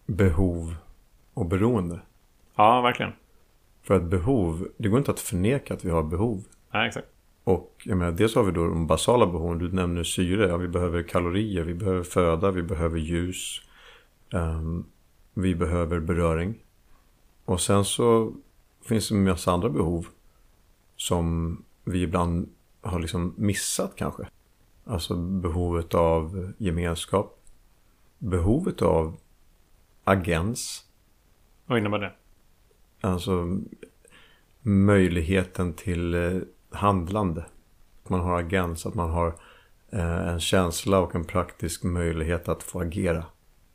behov 0.05 0.75
och 1.33 1.45
beroende. 1.45 1.99
Ja, 2.55 2.81
verkligen. 2.81 3.11
För 3.83 3.95
att 3.95 4.03
behov, 4.03 4.67
det 4.77 4.89
går 4.89 4.99
inte 4.99 5.11
att 5.11 5.19
förneka 5.19 5.73
att 5.73 5.85
vi 5.85 5.89
har 5.89 6.03
behov. 6.03 6.43
Nej, 6.71 6.87
exakt. 6.87 7.07
Och 7.43 7.81
jag 7.83 7.97
menar, 7.97 8.11
dels 8.11 8.35
har 8.35 8.43
vi 8.43 8.51
då 8.51 8.67
de 8.67 8.87
basala 8.87 9.25
behoven. 9.27 9.57
Du 9.57 9.71
nämner 9.71 10.03
syre. 10.03 10.47
Ja, 10.47 10.57
vi 10.57 10.67
behöver 10.67 11.03
kalorier, 11.03 11.63
vi 11.63 11.73
behöver 11.73 12.03
föda, 12.03 12.51
vi 12.51 12.63
behöver 12.63 12.99
ljus. 12.99 13.61
ehm, 14.33 14.85
vi 15.33 15.55
behöver 15.55 15.99
beröring. 15.99 16.55
Och 17.45 17.61
sen 17.61 17.85
så 17.85 18.33
finns 18.85 19.09
det 19.09 19.15
en 19.15 19.23
massa 19.23 19.51
andra 19.51 19.69
behov. 19.69 20.07
Som 20.95 21.57
vi 21.83 22.01
ibland 22.01 22.49
har 22.81 22.99
liksom 22.99 23.33
missat 23.37 23.95
kanske. 23.95 24.27
Alltså 24.85 25.15
behovet 25.15 25.93
av 25.93 26.53
gemenskap. 26.57 27.39
Behovet 28.17 28.81
av 28.81 29.17
agens. 30.03 30.85
Vad 31.65 31.77
innebär 31.77 31.99
det? 31.99 32.13
Alltså 33.01 33.59
möjligheten 34.61 35.73
till 35.73 36.13
eh, 36.13 36.41
handlande. 36.71 37.45
Att 38.03 38.09
man 38.09 38.19
har 38.19 38.39
agens, 38.39 38.85
att 38.85 38.95
man 38.95 39.09
har 39.09 39.27
eh, 39.91 40.27
en 40.27 40.39
känsla 40.39 40.99
och 40.99 41.15
en 41.15 41.25
praktisk 41.25 41.83
möjlighet 41.83 42.49
att 42.49 42.63
få 42.63 42.79
agera 42.81 43.25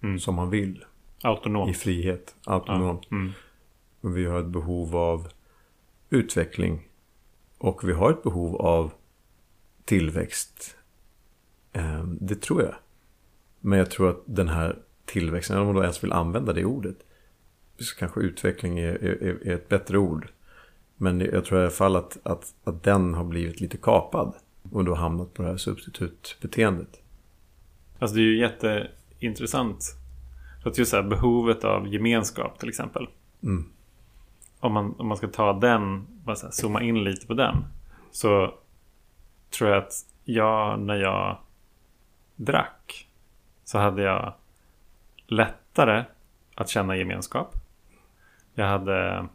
Mm. 0.02 0.18
som 0.18 0.34
man 0.34 0.50
vill. 0.50 0.84
Autonomt. 1.22 1.70
I 1.70 1.74
frihet, 1.74 2.34
autonomt. 2.44 3.06
Ja. 3.10 3.16
Mm. 3.16 3.32
Vi 4.00 4.24
har 4.26 4.40
ett 4.40 4.46
behov 4.46 4.96
av 4.96 5.28
utveckling. 6.10 6.88
Och 7.58 7.88
vi 7.88 7.92
har 7.92 8.10
ett 8.10 8.22
behov 8.22 8.56
av 8.56 8.92
tillväxt. 9.84 10.76
Eh, 11.72 12.04
det 12.04 12.42
tror 12.42 12.62
jag. 12.62 12.74
Men 13.60 13.78
jag 13.78 13.90
tror 13.90 14.10
att 14.10 14.22
den 14.26 14.48
här 14.48 14.78
tillväxten, 15.04 15.58
om 15.58 15.66
man 15.66 15.74
då 15.74 15.82
ens 15.82 16.04
vill 16.04 16.12
använda 16.12 16.52
det 16.52 16.64
ordet. 16.64 16.96
kanske 17.98 18.20
utveckling 18.20 18.78
är, 18.78 19.04
är, 19.04 19.46
är 19.48 19.54
ett 19.54 19.68
bättre 19.68 19.98
ord. 19.98 20.28
Men 20.96 21.20
jag 21.20 21.44
tror 21.44 21.60
i 21.60 21.62
alla 21.62 21.70
fall 21.70 21.96
att, 21.96 22.18
att, 22.22 22.54
att 22.64 22.82
den 22.82 23.14
har 23.14 23.24
blivit 23.24 23.60
lite 23.60 23.76
kapad. 23.76 24.34
Och 24.72 24.84
då 24.84 24.94
hamnat 24.94 25.34
på 25.34 25.42
det 25.42 25.48
här 25.48 25.56
substitutbeteendet. 25.56 27.00
Alltså 27.98 28.16
det 28.16 28.22
är 28.22 28.24
ju 28.24 28.40
jätteintressant. 28.40 29.96
För 30.62 30.70
att 30.70 30.78
just 30.78 30.92
här, 30.92 31.02
behovet 31.02 31.64
av 31.64 31.88
gemenskap 31.88 32.58
till 32.58 32.68
exempel. 32.68 33.08
Mm. 33.42 33.64
Om, 34.60 34.72
man, 34.72 34.94
om 34.98 35.06
man 35.06 35.16
ska 35.16 35.28
ta 35.28 35.52
den, 35.52 36.06
bara 36.24 36.36
så 36.36 36.46
här, 36.46 36.52
zooma 36.52 36.82
in 36.82 37.04
lite 37.04 37.26
på 37.26 37.34
den. 37.34 37.64
Så 38.10 38.54
tror 39.50 39.70
jag 39.70 39.78
att 39.78 39.92
jag, 40.24 40.80
när 40.80 40.96
jag 40.96 41.38
drack. 42.36 43.08
Så 43.64 43.78
hade 43.78 44.02
jag 44.02 44.34
lättare 45.26 46.04
att 46.54 46.68
känna 46.68 46.96
gemenskap. 46.96 47.54
Jag 48.54 48.66
hade 48.66 49.26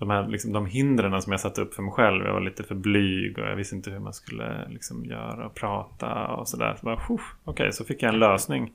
de, 0.00 0.10
här, 0.10 0.28
liksom, 0.28 0.52
de 0.52 0.66
hindren 0.66 1.22
som 1.22 1.32
jag 1.32 1.40
satte 1.40 1.60
upp 1.60 1.74
för 1.74 1.82
mig 1.82 1.92
själv. 1.92 2.24
Jag 2.24 2.32
var 2.32 2.40
lite 2.40 2.62
för 2.62 2.74
blyg 2.74 3.38
och 3.38 3.44
jag 3.44 3.56
visste 3.56 3.76
inte 3.76 3.90
hur 3.90 3.98
man 3.98 4.14
skulle 4.14 4.68
liksom, 4.68 5.04
göra 5.04 5.46
och 5.46 5.54
prata 5.54 6.28
och 6.28 6.48
sådär. 6.48 6.76
Så 6.80 6.92
Okej, 6.92 7.20
okay, 7.44 7.72
så 7.72 7.84
fick 7.84 8.02
jag 8.02 8.14
en 8.14 8.20
lösning 8.20 8.72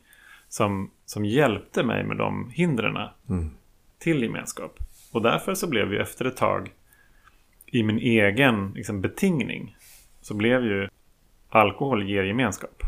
som, 0.49 0.91
som 1.05 1.25
hjälpte 1.25 1.83
mig 1.83 2.03
med 2.03 2.17
de 2.17 2.49
hindren 2.49 2.97
mm. 3.29 3.51
till 3.99 4.23
gemenskap. 4.23 4.79
Och 5.11 5.21
därför 5.21 5.53
så 5.53 5.69
blev 5.69 5.93
ju 5.93 5.99
efter 5.99 6.25
ett 6.25 6.37
tag 6.37 6.71
i 7.65 7.83
min 7.83 7.97
egen 7.97 8.71
liksom, 8.75 9.01
betingning 9.01 9.77
så 10.21 10.33
blev 10.33 10.65
ju 10.65 10.89
alkohol 11.49 12.09
ger 12.09 12.23
gemenskap. 12.23 12.83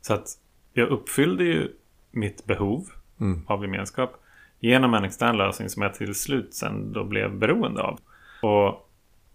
Så 0.00 0.14
att 0.14 0.28
jag 0.72 0.88
uppfyllde 0.88 1.44
ju 1.44 1.68
mitt 2.10 2.44
behov 2.46 2.88
mm. 3.20 3.42
av 3.46 3.62
gemenskap 3.62 4.22
genom 4.60 4.94
en 4.94 5.04
extern 5.04 5.36
lösning 5.36 5.68
som 5.68 5.82
jag 5.82 5.94
till 5.94 6.14
slut 6.14 6.54
sen 6.54 6.92
då 6.92 7.04
blev 7.04 7.34
beroende 7.34 7.82
av. 7.82 8.00
Och 8.42 8.88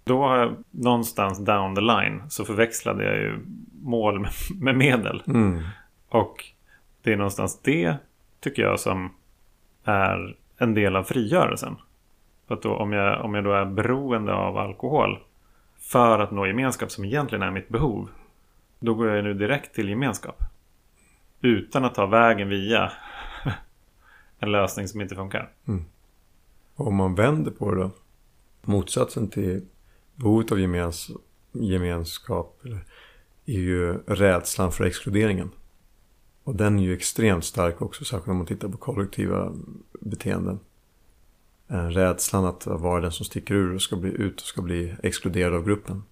då 0.04 0.24
har 0.24 0.38
jag 0.38 0.56
någonstans 0.72 1.40
down 1.40 1.76
the 1.76 1.82
line 1.82 2.24
så 2.30 2.46
förväxlade 2.46 3.04
jag 3.04 3.16
ju 3.16 3.40
mål 3.82 4.20
med, 4.20 4.32
med 4.62 4.76
medel. 4.76 5.24
Mm. 5.28 5.64
Och 6.10 6.46
det 7.02 7.14
är 7.14 7.18
någonstans 7.18 7.62
det 7.62 7.96
tycker 8.40 8.64
jag 8.64 8.80
som 8.80 9.14
är 9.84 10.36
en 10.58 10.74
del 10.74 10.96
av 10.96 11.04
frigörelsen. 11.04 11.76
För 12.48 12.56
att 12.56 12.62
då, 12.62 12.76
om, 12.76 12.94
jag, 12.94 13.26
om 13.26 13.34
jag 13.34 13.44
då 13.44 13.52
är 13.52 13.66
beroende 13.66 14.34
av 14.34 14.58
alkohol 14.58 15.20
för 15.80 16.20
att 16.20 16.32
nå 16.32 16.46
gemenskap 16.48 16.92
som 16.92 17.06
egentligen 17.06 17.44
är 17.44 17.52
mitt 17.52 17.70
behov. 17.70 18.10
Då 18.80 18.94
går 18.94 19.10
jag 19.10 19.24
nu 19.24 19.34
direkt 19.34 19.76
till 19.76 19.90
gemenskap. 19.90 20.38
Utan 21.42 21.86
att 21.86 21.96
ta 21.96 22.06
vägen 22.06 22.50
via 22.50 22.92
en 24.44 24.52
lösning 24.52 24.88
som 24.88 25.02
inte 25.02 25.16
funkar. 25.16 25.52
Mm. 25.66 25.86
Och 26.76 26.88
om 26.88 26.96
man 26.96 27.16
vänder 27.16 27.52
på 27.52 27.72
det 27.72 27.82
då. 27.82 27.92
Motsatsen 28.62 29.30
till 29.30 29.66
behovet 30.16 30.52
av 30.52 30.60
gemens 30.60 31.12
gemenskap 31.52 32.62
är 33.46 33.60
ju 33.60 33.94
rädslan 33.94 34.72
för 34.72 34.84
exkluderingen. 34.84 35.52
Och 36.44 36.56
den 36.56 36.80
är 36.80 36.84
ju 36.84 36.94
extremt 36.94 37.46
stark 37.46 37.82
också, 37.82 38.06
särskilt 38.06 38.28
om 38.28 38.38
man 38.38 38.46
tittar 38.46 38.70
på 38.70 38.78
kollektiva 38.78 39.54
beteenden. 40.00 40.60
Eh, 41.68 41.86
rädslan 41.86 42.46
att 42.46 42.68
vara 42.68 43.02
den 43.02 43.12
som 43.12 43.26
sticker 43.26 43.56
ur 43.56 43.76
och 43.76 43.82
ska 43.82 43.96
bli 43.96 44.10
ut 44.10 44.42
och 44.42 44.48
ska 44.48 44.62
bli 44.62 44.96
exkluderad 45.04 45.54
av 45.54 45.66
gruppen. 45.66 46.04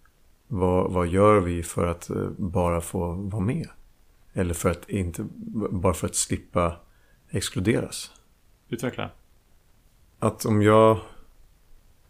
Vad, 0.48 0.92
vad 0.92 1.08
gör 1.08 1.40
vi 1.40 1.64
för 1.64 1.88
att 1.88 2.10
eh, 2.10 2.30
bara 2.38 2.82
få 2.82 3.12
vara 3.12 3.44
med? 3.44 3.68
Eller 4.34 4.54
för 4.54 4.70
att 4.70 4.90
inte, 4.90 5.28
bara 5.72 5.94
för 5.94 6.08
att 6.08 6.16
slippa 6.16 6.76
exkluderas? 7.30 8.12
Utveckla. 8.72 9.10
Att 10.20 10.46
om 10.46 10.62
jag... 10.62 11.00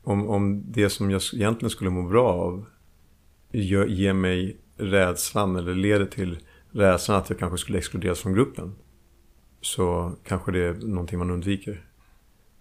Om, 0.04 0.30
om 0.30 0.64
det 0.72 0.90
som 0.90 1.12
jag 1.12 1.22
egentligen 1.34 1.70
skulle 1.70 1.90
må 1.90 2.10
bra 2.10 2.34
av 2.34 2.66
ger 3.52 4.14
mig 4.14 4.58
rädslan 4.78 5.56
eller 5.56 5.76
leder 5.76 6.06
till 6.06 6.40
rädslan 6.72 7.18
att 7.18 7.30
jag 7.30 7.40
kanske 7.40 7.58
skulle 7.58 7.78
exkluderas 7.78 8.20
från 8.20 8.34
gruppen. 8.34 8.76
Så 9.62 10.16
kanske 10.24 10.52
det 10.52 10.60
är 10.60 10.74
någonting 10.74 11.20
man 11.20 11.32
undviker. 11.32 11.86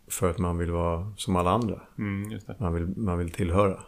För 0.09 0.31
att 0.31 0.39
man 0.39 0.59
vill 0.59 0.71
vara 0.71 1.13
som 1.17 1.37
alla 1.37 1.51
andra. 1.51 1.83
Mm, 1.99 2.41
man, 2.59 2.75
vill, 2.75 2.87
man 2.97 3.19
vill 3.19 3.31
tillhöra. 3.31 3.83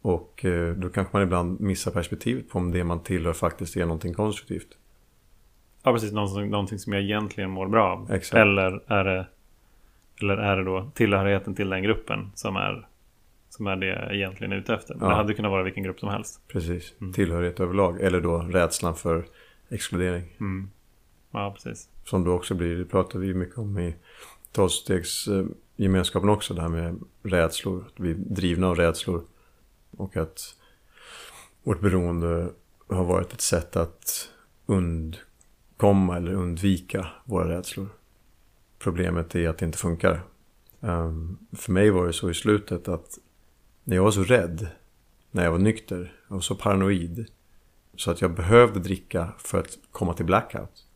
Och 0.00 0.44
eh, 0.44 0.74
då 0.74 0.88
kanske 0.88 1.16
man 1.16 1.22
ibland 1.22 1.60
missar 1.60 1.90
perspektivet 1.90 2.48
på 2.48 2.58
om 2.58 2.70
det 2.70 2.84
man 2.84 3.02
tillhör 3.02 3.32
faktiskt 3.32 3.76
är 3.76 3.86
någonting 3.86 4.14
konstruktivt. 4.14 4.68
Ja, 5.86 5.92
precis. 5.92 6.12
Någonting, 6.12 6.50
någonting 6.50 6.78
som 6.78 6.92
jag 6.92 7.02
egentligen 7.02 7.50
mår 7.50 7.68
bra 7.68 7.92
av. 7.92 8.12
Exakt. 8.12 8.34
Eller 8.34 8.80
är 8.86 9.04
det, 9.04 9.26
eller 10.20 10.36
är 10.36 10.56
det 10.56 10.64
då 10.64 10.90
tillhörigheten 10.94 11.54
till 11.54 11.70
den 11.70 11.82
gruppen 11.82 12.30
som 12.34 12.56
är, 12.56 12.86
som 13.48 13.66
är 13.66 13.76
det 13.76 13.86
jag 13.86 14.14
egentligen 14.14 14.52
är 14.52 14.56
ute 14.56 14.74
efter. 14.74 14.96
Ja. 15.00 15.08
Det 15.08 15.14
hade 15.14 15.34
kunnat 15.34 15.50
vara 15.50 15.62
vilken 15.62 15.82
grupp 15.82 16.00
som 16.00 16.08
helst. 16.08 16.40
Precis. 16.48 16.94
Mm. 17.00 17.12
Tillhörighet 17.12 17.60
överlag. 17.60 18.00
Eller 18.00 18.20
då 18.20 18.38
rädslan 18.38 18.94
för 18.96 19.24
exkludering. 19.68 20.22
Mm. 20.40 20.70
Ja, 21.30 21.50
precis. 21.54 21.88
Som 22.04 22.24
då 22.24 22.32
också 22.32 22.54
blir, 22.54 22.76
det 22.76 22.84
pratar 22.84 23.18
vi 23.18 23.34
mycket 23.34 23.58
om 23.58 23.78
i 23.78 23.94
tolvstegsgemenskapen 24.52 26.28
också. 26.28 26.54
Det 26.54 26.62
här 26.62 26.68
med 26.68 27.00
rädslor. 27.22 27.84
Att 27.86 28.00
vi 28.00 28.10
är 28.10 28.14
drivna 28.14 28.68
av 28.68 28.76
rädslor. 28.76 29.24
Och 29.96 30.16
att 30.16 30.54
vårt 31.62 31.80
beroende 31.80 32.48
har 32.88 33.04
varit 33.04 33.32
ett 33.32 33.40
sätt 33.40 33.76
att 33.76 34.30
undkomma 35.74 36.16
eller 36.16 36.32
undvika 36.32 37.06
våra 37.24 37.48
rädslor. 37.48 37.88
Problemet 38.78 39.34
är 39.34 39.48
att 39.48 39.58
det 39.58 39.66
inte 39.66 39.78
funkar. 39.78 40.22
Um, 40.80 41.38
för 41.52 41.72
mig 41.72 41.90
var 41.90 42.06
det 42.06 42.12
så 42.12 42.30
i 42.30 42.34
slutet 42.34 42.88
att 42.88 43.18
när 43.84 43.96
jag 43.96 44.04
var 44.04 44.10
så 44.10 44.22
rädd, 44.22 44.68
när 45.30 45.44
jag 45.44 45.52
var 45.52 45.58
nykter, 45.58 46.12
jag 46.28 46.34
var 46.34 46.40
så 46.40 46.54
paranoid. 46.54 47.26
Så 47.96 48.10
att 48.10 48.20
jag 48.20 48.34
behövde 48.34 48.80
dricka 48.80 49.32
för 49.38 49.58
att 49.58 49.78
komma 49.92 50.14
till 50.14 50.26
blackout. 50.26 50.86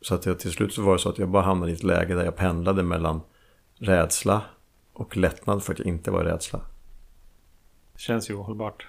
Så 0.00 0.14
att 0.14 0.26
jag, 0.26 0.38
till 0.38 0.50
slut 0.50 0.74
så 0.74 0.82
var 0.82 0.92
det 0.92 0.98
så 0.98 1.08
att 1.08 1.18
jag 1.18 1.28
bara 1.28 1.42
hamnade 1.42 1.72
i 1.72 1.74
ett 1.74 1.82
läge 1.82 2.14
där 2.14 2.24
jag 2.24 2.36
pendlade 2.36 2.82
mellan 2.82 3.20
rädsla 3.78 4.42
och 4.92 5.16
lättnad 5.16 5.62
för 5.62 5.72
att 5.72 5.78
jag 5.78 5.88
inte 5.88 6.10
var 6.10 6.24
rädsla. 6.24 6.60
Det 7.92 8.00
känns 8.00 8.30
ju 8.30 8.34
ohållbart. 8.34 8.86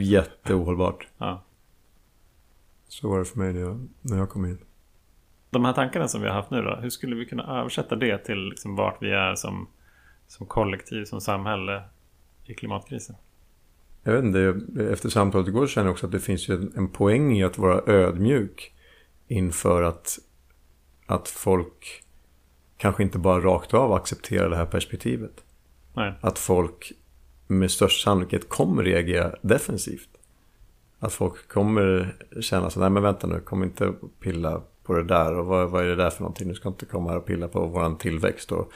Jätteohållbart. 0.00 1.08
Ja. 1.18 1.42
Så 2.88 3.08
var 3.08 3.18
det 3.18 3.24
för 3.24 3.38
mig 3.38 3.52
när 3.52 3.60
jag, 3.60 3.88
när 4.00 4.18
jag 4.18 4.30
kom 4.30 4.44
in. 4.44 4.58
De 5.50 5.64
här 5.64 5.72
tankarna 5.72 6.08
som 6.08 6.20
vi 6.22 6.28
har 6.28 6.34
haft 6.34 6.50
nu 6.50 6.62
då, 6.62 6.76
hur 6.76 6.90
skulle 6.90 7.16
vi 7.16 7.26
kunna 7.26 7.60
översätta 7.60 7.96
det 7.96 8.18
till 8.18 8.48
liksom 8.48 8.76
vart 8.76 9.02
vi 9.02 9.10
är 9.10 9.34
som, 9.34 9.68
som 10.26 10.46
kollektiv, 10.46 11.04
som 11.04 11.20
samhälle 11.20 11.82
i 12.44 12.54
klimatkrisen? 12.54 13.16
Jag 14.02 14.12
vet 14.12 14.24
inte, 14.24 14.60
efter 14.92 15.08
samtalet 15.08 15.48
igår 15.48 15.66
känner 15.66 15.86
jag 15.86 15.92
också 15.92 16.06
att 16.06 16.12
det 16.12 16.20
finns 16.20 16.48
ju 16.48 16.70
en 16.76 16.88
poäng 16.88 17.36
i 17.36 17.44
att 17.44 17.58
vara 17.58 17.92
ödmjuk 17.92 18.74
inför 19.28 19.82
att, 19.82 20.18
att 21.06 21.28
folk 21.28 22.04
kanske 22.76 23.02
inte 23.02 23.18
bara 23.18 23.40
rakt 23.40 23.74
av 23.74 23.92
accepterar 23.92 24.50
det 24.50 24.56
här 24.56 24.66
perspektivet. 24.66 25.44
Nej. 25.94 26.14
Att 26.20 26.38
folk 26.38 26.92
med 27.46 27.70
största 27.70 28.10
sannolikhet 28.10 28.48
kommer 28.48 28.82
reagera 28.82 29.34
defensivt. 29.42 30.08
Att 31.04 31.12
folk 31.12 31.48
kommer 31.48 32.16
känna 32.40 32.70
så 32.70 32.80
nej 32.80 32.90
men 32.90 33.02
vänta 33.02 33.26
nu, 33.26 33.40
kom 33.40 33.62
inte 33.62 33.94
pilla 34.20 34.62
på 34.82 34.94
det 34.94 35.04
där 35.04 35.38
och 35.38 35.46
vad, 35.46 35.70
vad 35.70 35.84
är 35.84 35.88
det 35.88 35.96
där 35.96 36.10
för 36.10 36.20
någonting? 36.20 36.48
Du 36.48 36.54
ska 36.54 36.68
inte 36.68 36.86
komma 36.86 37.10
här 37.10 37.16
och 37.16 37.26
pilla 37.26 37.48
på 37.48 37.66
våran 37.66 37.98
tillväxt 37.98 38.52
och 38.52 38.72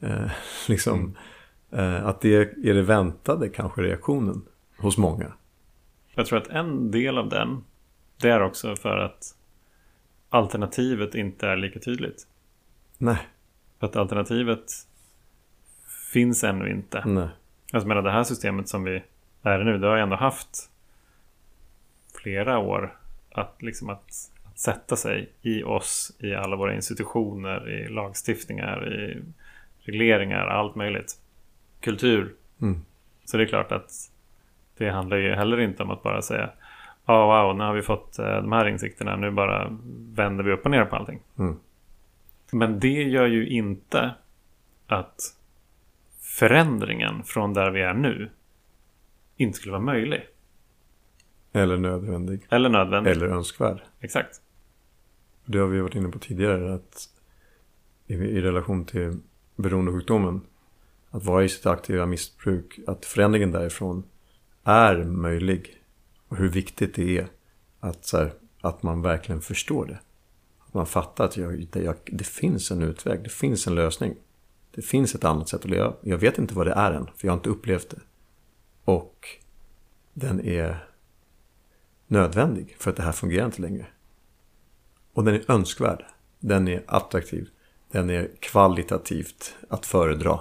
eh, 0.00 0.30
liksom 0.68 1.16
mm. 1.70 1.94
eh, 1.94 2.06
att 2.06 2.20
det 2.20 2.34
är 2.68 2.74
det 2.74 2.82
väntade 2.82 3.48
kanske 3.48 3.82
reaktionen 3.82 4.42
hos 4.78 4.98
många. 4.98 5.32
Jag 6.14 6.26
tror 6.26 6.38
att 6.38 6.48
en 6.48 6.90
del 6.90 7.18
av 7.18 7.28
den 7.28 7.64
det 8.20 8.28
är 8.28 8.42
också 8.42 8.76
för 8.76 8.96
att 8.96 9.34
alternativet 10.28 11.14
inte 11.14 11.48
är 11.48 11.56
lika 11.56 11.80
tydligt. 11.80 12.26
Nej. 12.98 13.18
För 13.80 13.86
att 13.86 13.96
alternativet 13.96 14.64
finns 16.12 16.44
ännu 16.44 16.70
inte. 16.70 17.02
Nej. 17.06 17.28
Alltså 17.72 17.88
menar 17.88 18.02
det 18.02 18.10
här 18.10 18.24
systemet 18.24 18.68
som 18.68 18.84
vi 18.84 19.02
är 19.42 19.64
nu, 19.64 19.78
det 19.78 19.86
har 19.86 19.96
ju 19.96 20.02
ändå 20.02 20.16
haft 20.16 20.70
flera 22.26 22.58
år 22.58 22.96
att, 23.32 23.62
liksom 23.62 23.90
att, 23.90 24.30
att 24.44 24.58
sätta 24.58 24.96
sig 24.96 25.32
i 25.42 25.62
oss, 25.62 26.16
i 26.18 26.34
alla 26.34 26.56
våra 26.56 26.74
institutioner, 26.74 27.70
i 27.70 27.88
lagstiftningar, 27.88 28.92
i 28.92 29.22
regleringar, 29.78 30.46
allt 30.46 30.74
möjligt. 30.74 31.12
Kultur. 31.80 32.34
Mm. 32.62 32.80
Så 33.24 33.36
det 33.36 33.42
är 33.42 33.46
klart 33.46 33.72
att 33.72 33.90
det 34.76 34.90
handlar 34.90 35.16
ju 35.16 35.34
heller 35.34 35.60
inte 35.60 35.82
om 35.82 35.90
att 35.90 36.02
bara 36.02 36.22
säga 36.22 36.50
Ja, 37.06 37.24
oh, 37.24 37.46
wow, 37.46 37.56
nu 37.56 37.64
har 37.64 37.74
vi 37.74 37.82
fått 37.82 38.18
eh, 38.18 38.36
de 38.36 38.52
här 38.52 38.68
insikterna, 38.68 39.16
nu 39.16 39.30
bara 39.30 39.78
vänder 40.14 40.44
vi 40.44 40.52
upp 40.52 40.64
och 40.64 40.70
ner 40.70 40.84
på 40.84 40.96
allting. 40.96 41.20
Mm. 41.38 41.56
Men 42.50 42.80
det 42.80 43.02
gör 43.02 43.26
ju 43.26 43.48
inte 43.48 44.14
att 44.86 45.20
förändringen 46.20 47.22
från 47.24 47.54
där 47.54 47.70
vi 47.70 47.82
är 47.82 47.94
nu 47.94 48.30
inte 49.36 49.58
skulle 49.58 49.72
vara 49.72 49.82
möjlig. 49.82 50.26
Eller 51.56 51.76
nödvändig. 51.76 52.46
Eller 52.48 52.68
nödvändig. 52.68 53.10
Eller 53.10 53.26
önskvärd. 53.26 53.82
Exakt. 54.00 54.40
Det 55.44 55.58
har 55.58 55.66
vi 55.66 55.80
varit 55.80 55.94
inne 55.94 56.08
på 56.08 56.18
tidigare. 56.18 56.74
att 56.74 57.08
I, 58.06 58.14
i 58.14 58.40
relation 58.40 58.84
till 58.84 59.18
beroendesjukdomen. 59.56 60.40
Att 61.10 61.24
vara 61.24 61.44
i 61.44 61.48
sitt 61.48 61.66
aktiva 61.66 62.06
missbruk. 62.06 62.78
Att 62.86 63.04
förändringen 63.04 63.52
därifrån 63.52 64.04
är 64.64 65.04
möjlig. 65.04 65.82
Och 66.28 66.36
hur 66.36 66.48
viktigt 66.48 66.94
det 66.94 67.18
är 67.18 67.26
att, 67.80 68.12
här, 68.12 68.32
att 68.60 68.82
man 68.82 69.02
verkligen 69.02 69.40
förstår 69.40 69.86
det. 69.86 69.98
Att 70.66 70.74
man 70.74 70.86
fattar 70.86 71.24
att 71.24 71.36
jag, 71.36 71.66
det, 71.70 71.82
jag, 71.82 71.96
det 72.04 72.26
finns 72.26 72.70
en 72.70 72.82
utväg, 72.82 73.22
det 73.22 73.30
finns 73.30 73.66
en 73.66 73.74
lösning. 73.74 74.14
Det 74.70 74.82
finns 74.82 75.14
ett 75.14 75.24
annat 75.24 75.48
sätt 75.48 75.64
att 75.64 75.70
leva. 75.70 75.94
Jag 76.00 76.18
vet 76.18 76.38
inte 76.38 76.54
vad 76.54 76.66
det 76.66 76.72
är 76.72 76.92
än, 76.92 77.06
för 77.16 77.26
jag 77.26 77.32
har 77.32 77.36
inte 77.36 77.50
upplevt 77.50 77.90
det. 77.90 78.00
Och 78.84 79.28
den 80.12 80.40
är 80.40 80.86
nödvändig 82.06 82.76
för 82.78 82.90
att 82.90 82.96
det 82.96 83.02
här 83.02 83.12
fungerar 83.12 83.46
inte 83.46 83.62
längre. 83.62 83.86
Och 85.12 85.24
den 85.24 85.34
är 85.34 85.50
önskvärd. 85.50 86.04
Den 86.40 86.68
är 86.68 86.82
attraktiv. 86.86 87.48
Den 87.90 88.10
är 88.10 88.30
kvalitativt 88.40 89.56
att 89.68 89.86
föredra. 89.86 90.40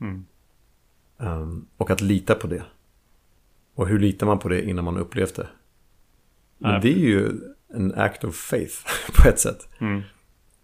Mm. 0.00 0.24
Um, 1.16 1.66
och 1.76 1.90
att 1.90 2.00
lita 2.00 2.34
på 2.34 2.46
det. 2.46 2.62
Och 3.74 3.88
hur 3.88 3.98
litar 3.98 4.26
man 4.26 4.38
på 4.38 4.48
det 4.48 4.68
innan 4.68 4.84
man 4.84 4.96
upplevt 4.96 5.34
det? 5.34 5.48
Men 6.58 6.80
det 6.80 6.88
är 6.88 6.98
ju 6.98 7.40
en 7.68 7.94
act 7.94 8.24
of 8.24 8.36
faith 8.36 8.74
på 9.14 9.28
ett 9.28 9.40
sätt. 9.40 9.68
Mm. 9.78 10.02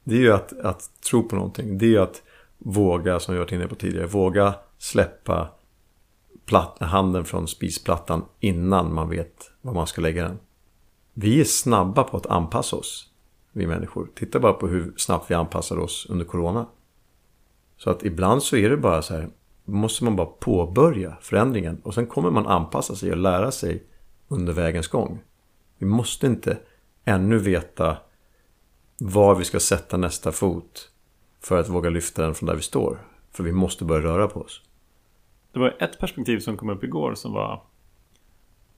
Det 0.05 0.15
är 0.15 0.21
ju 0.21 0.33
att, 0.33 0.53
att 0.53 0.91
tro 1.11 1.29
på 1.29 1.37
någonting. 1.37 1.79
Det 1.79 1.87
är 1.87 1.91
ju 1.91 1.99
att 1.99 2.23
våga, 2.59 3.21
som 3.21 3.35
vi 3.35 3.39
varit 3.41 3.53
inne 3.53 3.69
på 3.69 3.75
tidigare, 3.75 4.07
våga 4.07 4.55
släppa 4.79 5.49
platt, 6.51 6.77
handen 6.81 7.25
från 7.25 7.49
spisplattan 7.49 8.25
innan 8.41 8.95
man 8.95 9.09
vet 9.09 9.51
var 9.61 9.75
man 9.75 9.87
ska 9.87 10.01
lägga 10.01 10.23
den. 10.23 10.39
Vi 11.15 11.41
är 11.41 11.45
snabba 11.45 12.05
på 12.05 12.17
att 12.17 12.27
anpassa 12.27 12.77
oss, 12.77 13.11
vi 13.53 13.67
människor. 13.67 14.09
Titta 14.15 14.41
bara 14.41 14.53
på 14.53 14.69
hur 14.69 14.95
snabbt 14.97 15.31
vi 15.31 15.35
anpassar 15.35 15.79
oss 15.79 16.07
under 16.11 16.25
corona. 16.25 16.67
Så 17.77 17.91
att 17.91 18.05
ibland 18.05 18.43
så 18.43 18.57
är 18.57 18.71
det 18.71 18.77
bara 18.77 19.03
så 19.03 19.15
här, 19.15 19.29
måste 19.65 20.05
man 20.05 20.17
bara 20.17 20.27
påbörja 20.27 21.17
förändringen 21.21 21.81
och 21.83 21.95
sen 21.95 22.07
kommer 22.07 22.31
man 22.31 22.47
anpassa 22.47 22.97
sig 22.97 23.11
och 23.11 23.17
lära 23.17 23.51
sig 23.51 23.85
under 24.29 24.53
vägens 24.53 24.89
gång. 24.89 25.19
Vi 25.79 25.87
måste 25.87 26.27
inte 26.27 26.59
ännu 27.05 27.39
veta 27.39 27.97
var 28.99 29.35
vi 29.35 29.45
ska 29.45 29.61
sätta 29.61 29.97
nästa 29.97 30.33
fot 30.33 30.91
för 31.41 31.61
att 31.61 31.69
våga 31.69 31.91
lyfta 31.91 32.23
den 32.23 32.35
från 32.35 32.47
där 32.47 32.57
vi 32.57 32.63
står. 32.63 32.99
För 33.33 33.45
vi 33.45 33.53
måste 33.53 33.85
börja 33.85 34.07
röra 34.07 34.29
på 34.29 34.41
oss. 34.41 34.63
Det 35.53 35.59
var 35.59 35.77
ett 35.79 35.99
perspektiv 35.99 36.39
som 36.39 36.57
kom 36.57 36.71
upp 36.71 36.85
igår 36.85 37.15
som 37.15 37.33
var 37.33 37.63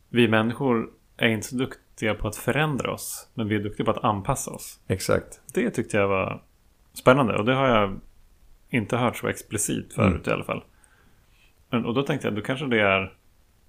Vi 0.09 0.29
människor 0.29 0.91
är 1.17 1.29
inte 1.29 1.47
så 1.47 1.57
duktiga 1.57 2.15
på 2.15 2.29
att 2.29 2.37
förändra 2.37 2.93
oss 2.93 3.29
Men 3.35 3.49
vi 3.49 3.55
är 3.55 3.61
duktiga 3.61 3.85
på 3.85 3.91
att 3.91 4.05
anpassa 4.05 4.51
oss 4.51 4.81
Exakt. 4.87 5.41
Det 5.55 5.71
tyckte 5.71 5.97
jag 5.97 6.09
var 6.09 6.43
spännande 6.93 7.37
och 7.37 7.45
det 7.45 7.55
har 7.55 7.69
jag 7.69 8.01
inte 8.71 8.97
hört 8.97 9.17
så 9.17 9.29
explicit 9.29 9.93
förut 9.93 10.27
Mm. 10.27 10.31
i 10.31 10.31
alla 10.31 10.45
fall. 10.45 10.65
Men, 11.71 11.85
och 11.85 11.95
då 11.95 12.03
tänkte 12.03 12.27
jag, 12.27 12.35
då 12.35 12.43
kanske 12.43 12.67
det 12.67 12.81
är 12.81 13.17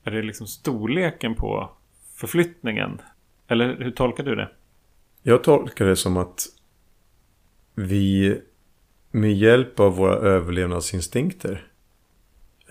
Är 0.04 0.12
det 0.12 0.22
liksom 0.22 0.48
storleken 0.48 1.36
på 1.36 1.70
förflyttningen? 2.16 3.02
Eller 3.48 3.78
hur 3.80 3.92
tolkar 3.92 4.24
du 4.24 4.36
det? 4.36 4.50
Jag 5.22 5.44
tolkar 5.44 5.86
det 5.86 5.96
som 5.96 6.18
att 6.18 6.46
vi 7.76 8.42
med 9.12 9.34
hjälp 9.34 9.80
av 9.80 9.96
våra 9.96 10.16
överlevnadsinstinkter 10.16 11.68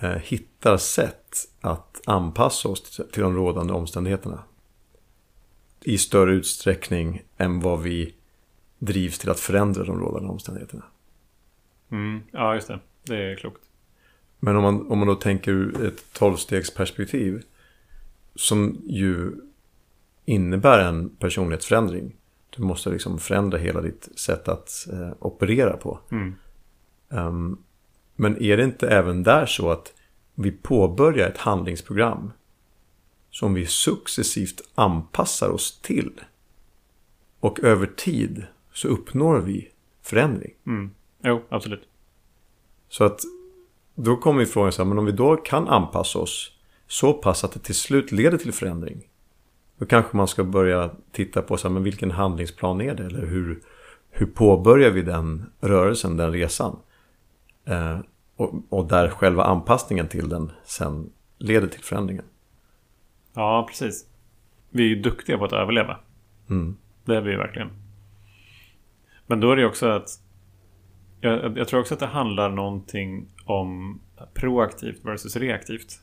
hittar 0.09 0.77
sätt 0.77 1.37
att 1.61 2.01
anpassa 2.07 2.69
oss 2.69 2.83
till- 3.13 3.23
de 3.23 3.37
rådande 3.37 3.73
omständigheterna. 3.73 4.43
I 5.81 5.99
större 5.99 6.33
utsträckning 6.33 7.23
än 7.37 7.61
vad 7.61 7.83
vi 7.83 8.15
drivs 8.79 9.19
till 9.19 9.31
att 9.31 9.41
förändra 9.41 9.85
de 9.85 10.01
rådande 10.01 10.29
omständigheterna. 10.29 10.85
Mm. 11.91 12.21
Ja, 12.31 12.55
just 12.55 12.69
det. 12.69 12.81
Det 13.03 13.17
är 13.17 13.37
klokt. 13.37 13.63
Men 14.41 14.57
om 14.57 14.63
man, 14.63 14.91
om 14.91 14.99
man 14.99 15.09
då 15.09 15.15
tänker 15.15 15.53
ur 15.53 15.87
ett 15.87 16.13
tolvstegsperspektiv 16.13 17.43
som 18.35 18.83
ju 18.87 19.33
innebär 20.25 20.79
en 20.79 21.09
personlighetsförändring. 21.17 22.17
Du 22.51 22.63
måste 22.63 22.91
liksom 22.91 23.19
förändra 23.19 23.59
hela 23.59 23.81
ditt 23.81 24.09
sätt 24.19 24.49
att 24.49 24.89
eh, 24.93 25.13
operera 25.19 25.77
på. 25.77 25.99
Mm. 26.11 26.35
Ehm, 27.11 27.59
men 28.17 28.43
är 28.43 28.57
det 28.57 28.65
inte 28.65 28.89
även 28.89 29.23
där 29.23 29.47
så 29.47 29.71
att 29.71 29.93
vi 30.35 30.51
påbörjar 30.51 31.29
ett 31.29 31.39
handlingsprogram 31.39 32.33
som 33.31 33.55
vi 33.55 33.67
successivt 33.67 34.61
anpassar 34.75 35.49
oss 35.49 35.81
till? 35.81 36.21
Och 37.41 37.61
över 37.61 37.87
tid 37.87 38.47
så 38.73 38.89
uppnår 38.89 39.39
vi 39.39 39.69
förändring. 40.03 40.53
Mm. 40.67 40.91
Jo, 41.25 41.43
absolut. 41.49 41.89
Så 42.89 43.05
att 43.05 43.21
då 43.95 44.17
kommer 44.17 44.45
frågan 44.45 44.73
så 44.73 44.83
här, 44.83 44.89
men 44.89 44.99
om 44.99 45.05
vi 45.05 45.13
då 45.13 45.37
kan 45.37 45.69
anpassa 45.69 46.19
oss 46.19 46.53
så 46.87 47.13
pass 47.13 47.45
att 47.45 47.53
det 47.53 47.61
till 47.61 47.75
slut 47.75 48.13
leder 48.13 48.39
till 48.39 48.53
förändring. 48.53 49.09
Då 49.79 49.87
kanske 49.87 50.17
man 50.17 50.29
ska 50.29 50.45
börja 50.45 50.91
titta 51.13 51.43
på 51.43 51.57
så 51.57 51.69
här, 51.69 51.75
men 51.75 51.83
vilken 51.83 52.11
handlingsplan 52.11 52.81
är 52.81 52.95
det? 52.95 53.05
Eller 53.05 53.27
hur, 53.27 53.61
hur 54.11 54.27
påbörjar 54.27 54.91
vi 54.91 55.03
den 55.03 55.45
rörelsen, 55.61 56.17
den 56.17 56.33
resan? 56.33 56.77
Eh, 57.65 57.99
och, 58.37 58.55
och 58.69 58.89
där 58.89 59.09
själva 59.09 59.45
anpassningen 59.45 60.09
till 60.09 60.29
den 60.29 60.53
sen 60.65 61.11
leder 61.39 61.69
till 61.69 61.85
förändringen. 61.85 62.25
Ja, 63.35 63.67
precis. 63.69 64.07
Vi 64.71 64.83
är 64.85 64.89
ju 64.89 65.03
duktiga 65.03 65.39
på 65.39 65.45
att 65.45 65.53
överleva. 65.53 65.99
Mm. 66.51 66.77
Det 67.05 67.17
är 67.17 67.21
vi 67.21 67.31
ju 67.31 67.37
verkligen. 67.37 67.71
Men 69.27 69.41
då 69.41 69.51
är 69.51 69.57
det 69.57 69.67
också 69.67 69.89
att 69.89 70.09
jag, 71.21 71.59
jag 71.59 71.69
tror 71.69 71.81
också 71.81 71.95
att 71.95 72.01
det 72.01 72.07
handlar 72.07 72.51
någonting 72.51 73.27
om 73.45 74.01
proaktivt 74.35 75.05
versus 75.05 75.37
reaktivt. 75.37 76.01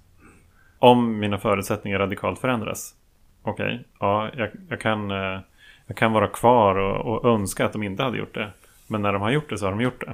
Om 0.79 1.19
mina 1.19 1.37
förutsättningar 1.37 1.99
radikalt 1.99 2.39
förändras. 2.39 2.95
Okej, 3.41 3.85
ja, 3.99 4.29
jag, 4.37 4.49
jag, 4.69 4.81
kan, 4.81 5.11
eh, 5.11 5.39
jag 5.87 5.97
kan 5.97 6.11
vara 6.11 6.27
kvar 6.27 6.75
och, 6.75 7.25
och 7.25 7.31
önska 7.31 7.65
att 7.65 7.73
de 7.73 7.83
inte 7.83 8.03
hade 8.03 8.17
gjort 8.17 8.33
det. 8.33 8.51
Men 8.89 9.01
när 9.01 9.13
de 9.13 9.21
har 9.21 9.31
gjort 9.31 9.49
det 9.49 9.57
så 9.57 9.65
har 9.65 9.71
de 9.71 9.81
gjort 9.81 10.03
det. 10.05 10.13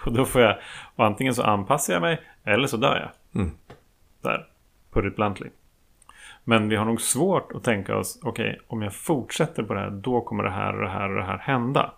och 0.06 0.12
då 0.12 0.24
får 0.24 0.40
jag, 0.40 0.58
och 0.96 1.06
antingen 1.06 1.34
så 1.34 1.42
anpassar 1.42 1.92
jag 1.92 2.00
mig 2.00 2.20
eller 2.44 2.66
så 2.66 2.76
dör 2.76 2.96
jag. 2.96 3.40
Mm. 3.42 3.56
Där, 4.22 4.46
put 4.92 5.04
it 5.04 5.16
bluntly. 5.16 5.48
Men 6.44 6.68
vi 6.68 6.76
har 6.76 6.84
nog 6.84 7.00
svårt 7.00 7.52
att 7.52 7.64
tänka 7.64 7.96
oss, 7.96 8.18
okej, 8.22 8.60
om 8.66 8.82
jag 8.82 8.94
fortsätter 8.94 9.62
på 9.62 9.74
det 9.74 9.80
här, 9.80 9.90
då 9.90 10.20
kommer 10.20 10.44
det 10.44 10.50
här 10.50 10.74
och 10.74 10.82
det 10.82 10.88
här 10.88 11.08
och 11.08 11.16
det 11.16 11.24
här 11.24 11.38
hända. 11.38 11.92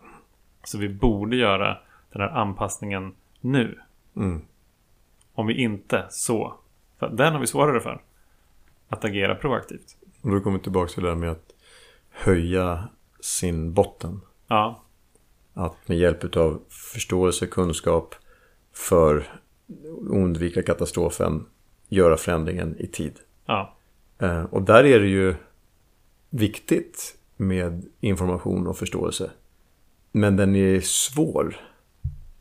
Så 0.64 0.78
vi 0.78 0.88
borde 0.88 1.37
göra 1.37 1.78
den 2.12 2.22
här 2.22 2.28
anpassningen 2.28 3.14
nu. 3.40 3.78
Mm. 4.16 4.42
Om 5.35 5.46
vi 5.46 5.54
inte 5.54 6.07
så. 6.11 6.54
För 6.98 7.09
den 7.09 7.33
har 7.33 7.40
vi 7.40 7.46
svårare 7.46 7.81
för. 7.81 8.00
Att 8.88 9.04
agera 9.04 9.35
proaktivt. 9.35 9.96
Och 10.22 10.31
då 10.31 10.40
kommer 10.40 10.59
vi 10.59 10.62
tillbaka 10.62 10.92
till 10.92 11.02
det 11.02 11.09
där 11.09 11.16
med 11.16 11.31
att 11.31 11.54
höja 12.11 12.88
sin 13.20 13.72
botten. 13.72 14.20
Ja, 14.46 14.83
Att 15.59 15.88
med 15.88 15.99
hjälp 15.99 16.37
av 16.37 16.61
förståelse, 16.68 17.47
kunskap 17.47 18.14
för 18.73 19.40
undvika 20.11 20.62
katastrofen 20.62 21.47
göra 21.88 22.16
förändringen 22.16 22.77
i 22.79 22.87
tid. 22.87 23.12
ja, 23.47 23.75
Eh, 24.18 24.42
Och 24.44 24.62
där 24.62 24.85
är 24.85 25.01
det 25.01 25.07
ju 25.07 25.35
viktigt 26.31 27.16
med 27.37 27.87
information 28.01 28.66
och 28.66 28.77
förståelse. 28.79 29.31
Men 30.12 30.37
den 30.37 30.57
är 30.57 30.81
svår. 30.81 31.57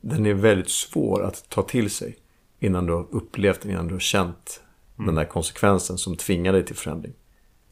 Den 0.01 0.25
är 0.25 0.33
väldigt 0.33 0.69
svår 0.69 1.23
att 1.23 1.49
ta 1.49 1.61
till 1.61 1.89
sig 1.89 2.17
innan 2.59 2.85
du 2.85 2.93
har 2.93 3.07
upplevt 3.11 3.61
den, 3.61 3.71
innan 3.71 3.87
du 3.87 3.93
har 3.95 3.99
känt 3.99 4.61
den 4.95 5.15
där 5.15 5.25
konsekvensen 5.25 5.97
som 5.97 6.15
tvingar 6.15 6.53
dig 6.53 6.65
till 6.65 6.75
förändring. 6.75 7.13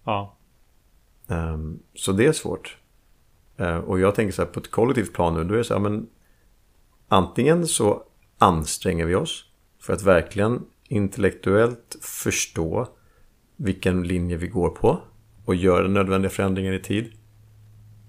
ja, 0.03 0.35
Ehm, 1.27 1.79
Så 1.93 2.11
det 2.11 2.25
är 2.25 2.31
svårt. 2.31 2.77
Eh, 3.57 3.77
och 3.77 3.99
jag 3.99 4.15
tänker 4.15 4.33
så 4.33 4.41
här 4.41 4.49
på 4.49 4.59
ett 4.59 4.71
kollektivt 4.71 5.13
plan 5.13 5.33
nu, 5.33 5.43
då 5.43 5.53
är 5.53 5.57
det 5.57 5.63
så 5.63 5.73
här, 5.73 5.81
men 5.81 6.07
antingen 7.07 7.67
så 7.67 8.03
anstränger 8.37 9.05
vi 9.05 9.15
oss 9.15 9.45
för 9.81 9.93
att 9.93 10.03
verkligen 10.03 10.65
intellektuellt 10.87 11.97
förstå 12.01 12.87
vilken 13.55 14.03
linje 14.03 14.37
vi 14.37 14.47
går 14.47 14.69
på 14.69 14.99
och 15.45 15.55
gör 15.55 15.83
den 15.83 15.93
nödvändiga 15.93 16.29
förändringen 16.29 16.73
i 16.73 16.79
tid. 16.79 17.11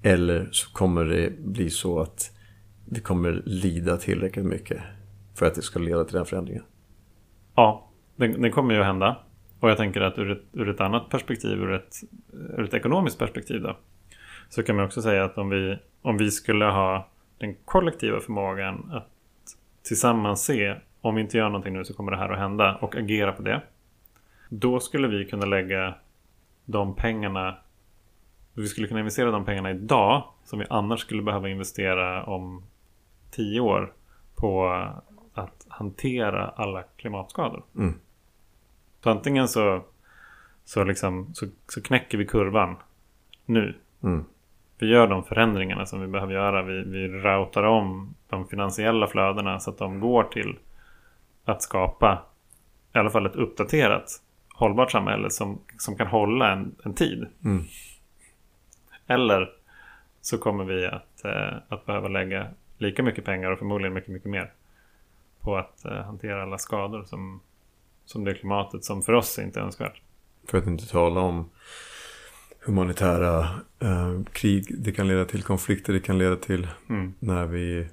Eller 0.03 0.49
så 0.53 0.73
kommer 0.73 1.05
det 1.05 1.39
bli 1.39 1.71
så 1.71 2.01
att 2.01 2.37
vi 2.85 3.01
kommer 3.01 3.43
lida 3.47 3.97
tillräckligt 3.97 4.45
mycket 4.45 4.83
för 5.35 5.47
att 5.47 5.55
det 5.55 5.63
ska 5.63 5.79
leda 5.79 6.05
till 6.05 6.17
den 6.17 6.27
förändringen. 6.27 6.63
ja. 7.55 7.91
det, 8.17 8.27
det 8.27 8.51
kommer 8.51 8.75
ju 8.75 8.81
att 8.81 8.87
hända. 8.87 9.19
Och 9.61 9.71
jag 9.71 9.77
tänker 9.77 10.01
att 10.01 10.19
ur 10.19 10.31
ett, 10.31 10.43
ur 10.53 10.69
ett 10.69 10.81
annat 10.81 11.11
perspektiv, 11.11 11.51
ur 11.51 11.73
ett, 11.73 11.97
ur 12.33 12.65
ett 12.65 12.75
ekonomiskt 12.75 13.19
perspektiv 13.19 13.63
då. 13.63 13.77
Så 14.49 14.63
kan 14.63 14.77
man 14.77 14.85
också 14.85 15.03
säga 15.03 15.25
att 15.25 15.39
om 15.39 15.49
vi, 15.49 15.79
om 16.03 16.17
vi 16.17 16.31
skulle 16.31 16.65
ha 16.65 17.09
den 17.39 17.55
kollektiva 17.65 18.21
förmågan 18.21 18.91
att 18.93 19.09
tillsammans 19.83 20.45
se 20.45 20.77
om 21.01 21.15
vi 21.15 21.21
inte 21.21 21.37
gör 21.39 21.49
någonting 21.49 21.75
nu 21.75 21.85
så 21.85 21.95
kommer 21.95 22.11
det 22.13 22.19
här 22.19 22.31
att 22.31 22.39
hända 22.39 22.75
och 22.75 22.97
agera 22.97 23.33
på 23.33 23.43
det. 23.43 23.63
Då 24.49 24.81
skulle 24.81 25.09
vi 25.09 25.25
kunna 25.25 25.47
lägga 25.47 25.95
de 26.65 26.97
pengarna 26.97 27.57
vi 28.57 28.69
skulle 28.69 28.89
kunna 28.89 29.01
investera 29.01 29.31
de 29.31 29.45
pengarna 29.45 29.71
idag 29.71 30.25
som 30.45 30.59
vi 30.59 30.67
annars 30.71 31.01
skulle 31.01 31.23
behöva 31.23 31.49
investera 31.49 32.25
om 32.25 32.63
tio 33.31 33.61
år 33.61 33.93
på 34.35 34.69
att 35.35 35.67
hantera 35.69 36.49
alla 36.49 36.83
klimatskador. 36.83 37.63
Mm. 37.77 37.95
Så 39.03 39.11
antingen 39.11 39.49
så, 39.49 39.85
så, 40.65 40.85
liksom, 40.85 41.35
så, 41.35 41.47
så 41.69 41.83
knäcker 41.83 42.19
vi 42.19 42.27
kurvan 42.27 42.77
nu. 43.45 43.75
Mm. 44.03 44.25
Vi 44.79 44.87
gör 44.87 45.07
de 45.07 45.25
förändringarna 45.25 45.87
som 45.87 46.01
vi 46.01 46.07
behöver 46.07 46.35
göra. 46.35 46.63
Vi, 46.63 46.83
vi 46.83 47.09
routar 47.09 47.63
om 47.63 48.15
de 48.29 48.49
finansiella 48.49 49.07
flödena 49.07 49.61
så 49.61 49.71
att 49.71 49.79
de 49.79 50.01
går 50.01 50.25
till 50.25 50.59
att 51.45 51.63
skapa 51.63 52.23
i 52.95 52.99
alla 52.99 53.11
fall 53.11 53.27
ett 53.27 53.37
uppdaterat 53.37 54.23
hållbart 54.55 54.93
samhälle 54.93 55.31
som, 55.31 55.59
som 55.79 55.97
kan 55.97 56.07
hålla 56.07 56.53
en, 56.53 56.75
en 56.85 56.95
tid. 56.95 57.27
Mm. 57.45 57.65
Eller 59.07 59.51
så 60.21 60.39
kommer 60.39 60.65
vi 60.65 60.87
att, 60.87 61.25
eh, 61.25 61.57
att 61.69 61.87
behöva 61.87 62.09
lägga 62.09 62.47
lika 62.79 63.03
mycket 63.03 63.25
pengar 63.25 63.51
och 63.51 63.59
förmodligen 63.59 63.95
mycket, 63.95 64.11
mycket 64.11 64.31
mer 64.31 64.53
på 65.41 65.57
att 65.57 65.85
eh, 65.85 65.93
hantera 65.93 66.43
alla 66.43 66.59
skador 66.59 67.05
som, 67.05 67.41
som 68.05 68.25
det 68.25 68.35
klimatet 68.35 68.85
som 68.85 69.03
för 69.03 69.13
oss 69.13 69.39
inte 69.39 69.61
är 69.61 69.65
önskvärt. 69.65 70.01
För 70.49 70.59
att 70.59 70.67
inte 70.67 70.87
tala 70.87 71.21
om 71.21 71.51
humanitära 72.67 73.41
eh, 73.79 74.23
krig. 74.33 74.75
Det 74.79 74.93
kan 74.93 75.09
leda 75.09 75.25
till 75.25 75.43
konflikter. 75.43 75.93
Det 75.93 76.01
kan 76.01 76.19
leda 76.19 76.37
till 76.37 76.69
Mm. 76.89 77.15
när 77.19 77.47
vi 77.47 77.89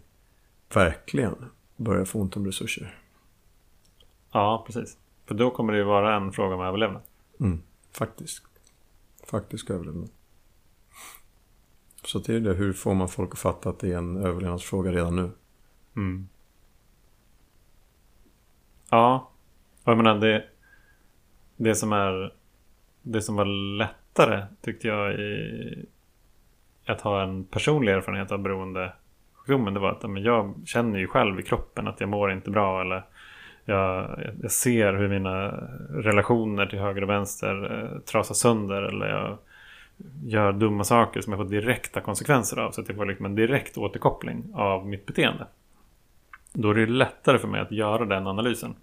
verkligen 0.74 1.36
börjar 1.78 2.06
få 2.06 2.20
ont 2.20 2.38
om 2.38 2.46
resurser. 2.46 2.96
Ja, 4.32 4.64
precis. 4.68 4.98
För 5.26 5.36
då 5.36 5.52
kommer 5.52 5.74
det 5.74 5.80
ju 5.80 5.86
vara 5.86 6.16
en 6.16 6.32
fråga 6.32 6.56
om 6.56 6.62
överlevnad. 6.62 7.02
Mm. 7.40 7.62
Faktiskt. 7.92 8.44
Faktisk 9.28 9.70
överlevnad. 9.70 10.10
Så 12.06 12.20
det 12.20 12.36
är 12.36 12.40
det. 12.40 12.54
Hur 12.54 12.74
får 12.74 12.94
man 12.94 13.08
folk 13.10 13.32
att 13.34 13.40
fatta 13.40 13.70
att 13.70 13.80
det 13.80 13.92
är 13.94 13.98
en 13.98 14.18
överlevnadsfråga 14.18 14.92
redan 14.92 15.16
nu? 15.16 15.32
Mm. 15.96 16.28
Ja, 18.90 19.30
jag 19.84 19.98
menar 19.98 20.16
det, 20.16 20.46
det 21.58 21.76
som 21.76 21.94
är 21.94 22.34
det 23.02 23.22
som 23.22 23.36
var 23.36 23.46
lättare 24.14 24.46
tyckte 24.62 24.88
jag 24.88 25.14
i 25.14 25.86
att 26.86 27.02
ha 27.02 27.24
en 27.24 27.44
personlig 27.44 27.94
erfarenhet 27.94 28.32
av 28.32 28.40
beroendesjukdomen. 28.40 29.74
Det 29.74 29.80
var 29.80 29.92
att 29.92 30.10
men 30.10 30.24
jag 30.24 30.54
känner 30.66 31.00
ju 31.00 31.08
själv 31.08 31.40
i 31.40 31.44
kroppen 31.44 31.88
att 31.88 32.00
jag 32.00 32.10
mår 32.10 32.32
inte 32.32 32.52
bra 32.52 32.82
eller 32.82 33.04
jag, 33.66 34.20
jag 34.42 34.52
ser 34.52 34.94
hur 34.94 35.10
mina 35.10 35.48
relationer 35.90 36.66
till 36.66 36.80
höger 36.80 37.02
och 37.04 37.10
vänster 37.10 37.84
eh, 37.84 38.00
trasas 38.00 38.40
sönder 38.40 38.82
eller 38.82 39.08
jag 39.08 39.38
gör 40.24 40.52
dumma 40.52 40.84
saker 40.84 41.22
som 41.22 41.34
jag 41.34 41.40
får 41.40 41.50
direkta 41.50 42.02
konsekvenser 42.02 42.58
av. 42.58 42.72
Så 42.72 42.82
att 42.82 42.88
jag 42.88 42.98
får 42.98 43.06
liksom 43.06 43.26
en 43.26 43.36
direkt 43.36 43.78
återkoppling 43.78 44.52
av 44.54 44.88
mitt 44.88 45.06
beteende. 45.06 45.48
Då 46.54 46.70
är 46.70 46.76
det 46.76 46.86
lättare 46.86 47.40
för 47.40 47.48
mig 47.48 47.62
att 47.62 47.72
göra 47.72 48.06
den 48.06 48.28
analysen. 48.28 48.76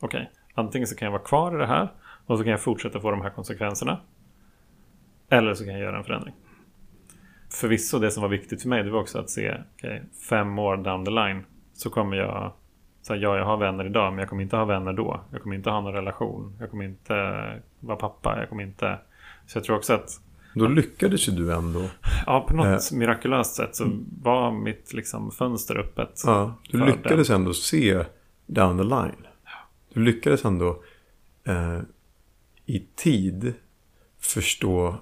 Okej, 0.00 0.30
antingen 0.54 0.88
så 0.88 0.96
kan 0.96 1.06
jag 1.06 1.12
vara 1.12 1.22
kvar 1.22 1.54
i 1.54 1.58
det 1.58 1.66
här 1.66 1.88
och 2.26 2.38
så 2.38 2.44
kan 2.44 2.50
jag 2.50 2.60
fortsätta 2.60 3.00
få 3.00 3.10
de 3.10 3.20
här 3.20 3.30
konsekvenserna. 3.30 4.00
Eller 5.34 5.54
så 5.54 5.64
kan 5.64 5.72
jag 5.72 5.82
göra 5.82 5.98
en 5.98 6.04
förändring. 6.04 6.34
Förvisso 7.50 7.98
det 7.98 8.10
som 8.10 8.22
var 8.22 8.30
viktigt 8.30 8.62
för 8.62 8.68
mig 8.68 8.82
det 8.82 8.90
var 8.90 9.00
också 9.00 9.18
att 9.18 9.30
se 9.30 9.54
okej, 9.76 10.02
fem 10.28 10.58
år 10.58 10.76
down 10.76 11.04
the 11.04 11.10
line 11.10 11.44
så 11.72 11.90
kommer 11.90 12.16
jag 12.16 12.52
så 13.02 13.14
här, 13.14 13.20
ja, 13.20 13.36
jag 13.36 13.44
har 13.44 13.56
vänner 13.56 13.84
idag 13.86 14.12
men 14.12 14.18
jag 14.18 14.28
kommer 14.28 14.42
inte 14.42 14.56
ha 14.56 14.64
vänner 14.64 14.92
då. 14.92 15.20
Jag 15.32 15.42
kommer 15.42 15.56
inte 15.56 15.70
ha 15.70 15.80
någon 15.80 15.92
relation. 15.92 16.56
Jag 16.60 16.70
kommer 16.70 16.84
inte 16.84 17.14
vara 17.80 17.96
pappa. 17.96 18.38
Jag 18.38 18.48
kommer 18.48 18.62
inte... 18.62 18.98
Så 19.46 19.58
jag 19.58 19.64
tror 19.64 19.76
också 19.76 19.92
att 19.94 20.20
Då 20.54 20.66
lyckades 20.66 21.28
ju 21.28 21.32
du 21.32 21.52
ändå. 21.54 21.82
Ja, 22.26 22.46
på 22.48 22.56
något 22.56 22.92
Eh. 22.92 22.98
mirakulöst 22.98 23.54
sätt 23.54 23.76
så 23.76 23.84
var 24.22 24.50
mitt 24.50 24.92
liksom, 24.92 25.30
fönster 25.30 25.78
öppet. 25.78 26.22
Ja, 26.26 26.54
du 26.70 26.86
lyckades 26.86 27.30
ändå 27.30 27.52
se 27.54 28.04
down 28.46 28.78
the 28.78 28.84
line. 28.84 29.26
Du 29.94 30.00
lyckades 30.00 30.44
ändå 30.44 30.82
eh, 31.44 31.80
i 32.66 32.86
tid 32.94 33.54
förstå 34.20 34.96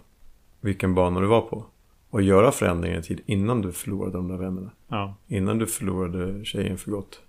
vilken 0.62 0.94
bana 0.94 1.20
du 1.20 1.27
var 1.27 1.40
på. 1.40 1.64
Och 2.11 2.22
göra 2.22 2.53
förändringar 2.53 2.98
i 2.98 3.03
tid 3.03 3.20
innan 3.27 3.62
du 3.62 3.72
förlorade 3.72 4.12
de 4.16 4.29
där 4.29 4.37
vännerna. 4.37 4.70
Ja, 4.88 5.14
Innan 5.27 5.59
du 5.59 5.66
förlorade 5.66 6.44
tjejen 6.44 6.79
för 6.79 6.90
gott. 6.90 7.20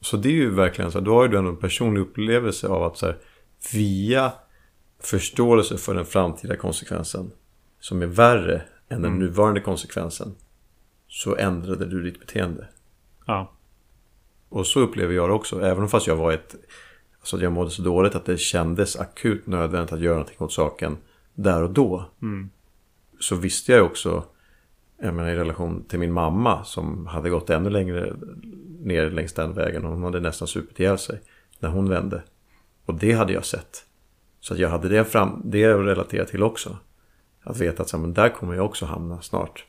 Så 0.00 0.16
det 0.16 0.28
är 0.28 0.32
ju 0.32 0.50
verkligen 0.50 0.92
så 0.92 0.98
här, 0.98 1.04
då 1.04 1.14
har 1.14 1.22
ju 1.22 1.28
du 1.28 1.38
ändå 1.38 1.50
en 1.50 1.56
personlig 1.56 2.00
upplevelse 2.00 2.68
av 2.68 2.82
att 2.82 2.96
så 2.96 3.06
här, 3.06 3.18
via 3.74 4.32
förståelse 5.00 5.76
för 5.78 5.94
den 5.94 6.04
framtida 6.06 6.56
konsekvensen 6.56 7.30
som 7.80 8.02
är 8.02 8.06
värre 8.06 8.62
än 8.88 9.02
den 9.02 9.10
Mm. 9.12 9.18
nuvarande 9.18 9.60
konsekvensen 9.60 10.34
så 11.08 11.36
ändrade 11.36 11.86
du 11.86 12.02
ditt 12.02 12.20
beteende. 12.20 12.68
ja, 13.26 13.52
Och 14.48 14.66
så 14.66 14.80
upplever 14.80 15.14
jag 15.14 15.28
det 15.28 15.32
också. 15.32 15.60
Även 15.62 15.88
fast 15.88 16.06
jag 16.06 16.16
var 16.16 16.32
ett... 16.32 16.54
Alltså 17.20 17.36
att 17.36 17.42
jag 17.42 17.52
mådde 17.52 17.70
så 17.70 17.82
dåligt 17.82 18.14
att 18.14 18.24
det 18.24 18.38
kändes 18.38 18.96
akut 18.96 19.46
nödvändigt 19.46 19.92
att 19.92 20.00
göra 20.00 20.14
någonting 20.14 20.36
åt 20.38 20.52
saken 20.52 20.96
där 21.34 21.62
och 21.62 21.70
då. 21.70 22.04
mm, 22.22 22.50
Så 23.20 23.36
visste 23.36 23.72
jag 23.72 23.78
ju 23.78 23.84
också, 23.84 24.24
jag 24.98 25.14
menar 25.14 25.30
i 25.30 25.36
relation 25.36 25.84
till 25.84 25.98
min 25.98 26.12
mamma 26.12 26.64
som 26.64 27.06
hade 27.06 27.30
gått 27.30 27.50
ännu 27.50 27.70
längre 27.70 28.12
ner 28.80 29.10
längs 29.10 29.32
den 29.32 29.54
vägen. 29.54 29.84
Och 29.84 29.92
hon 29.92 30.04
hade 30.04 30.20
nästan 30.20 30.48
supit 30.48 30.80
ihjäl 30.80 30.98
sig 30.98 31.20
när 31.58 31.68
hon 31.68 31.88
vände. 31.88 32.22
Och 32.86 32.94
det 32.94 33.12
hade 33.12 33.32
jag 33.32 33.44
sett. 33.44 33.86
Så 34.40 34.54
jag 34.56 34.68
hade 34.68 34.88
det, 34.88 35.04
fram, 35.04 35.42
det 35.44 35.64
att 35.64 35.86
relatera 35.86 36.24
till 36.24 36.42
också. 36.42 36.78
Att 37.42 37.60
veta 37.60 37.82
att 37.82 37.88
så 37.88 37.98
men 37.98 38.14
där 38.14 38.28
kommer 38.28 38.54
jag 38.54 38.64
också 38.64 38.86
hamna 38.86 39.20
snart. 39.20 39.66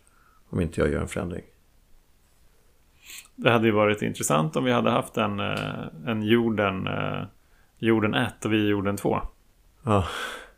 Om 0.49 0.62
inte 0.62 0.82
jag 0.82 0.91
gör 0.91 1.02
en 1.02 1.08
förändring. 1.08 1.43
det 3.36 3.52
hade 3.52 3.65
ju 3.65 3.71
varit 3.71 4.02
intressant 4.02 4.56
om 4.56 4.63
vi 4.63 4.71
hade 4.71 4.89
haft 4.89 5.17
en, 5.17 5.39
eh, 5.39 5.86
en 6.06 6.23
jorden, 6.23 6.88
eh, 6.88 7.23
jorden 7.78 8.13
1 8.13 8.45
och 8.45 8.54
vi 8.54 8.67
jorden 8.67 8.97
2. 8.97 9.21
Ja. 9.84 10.08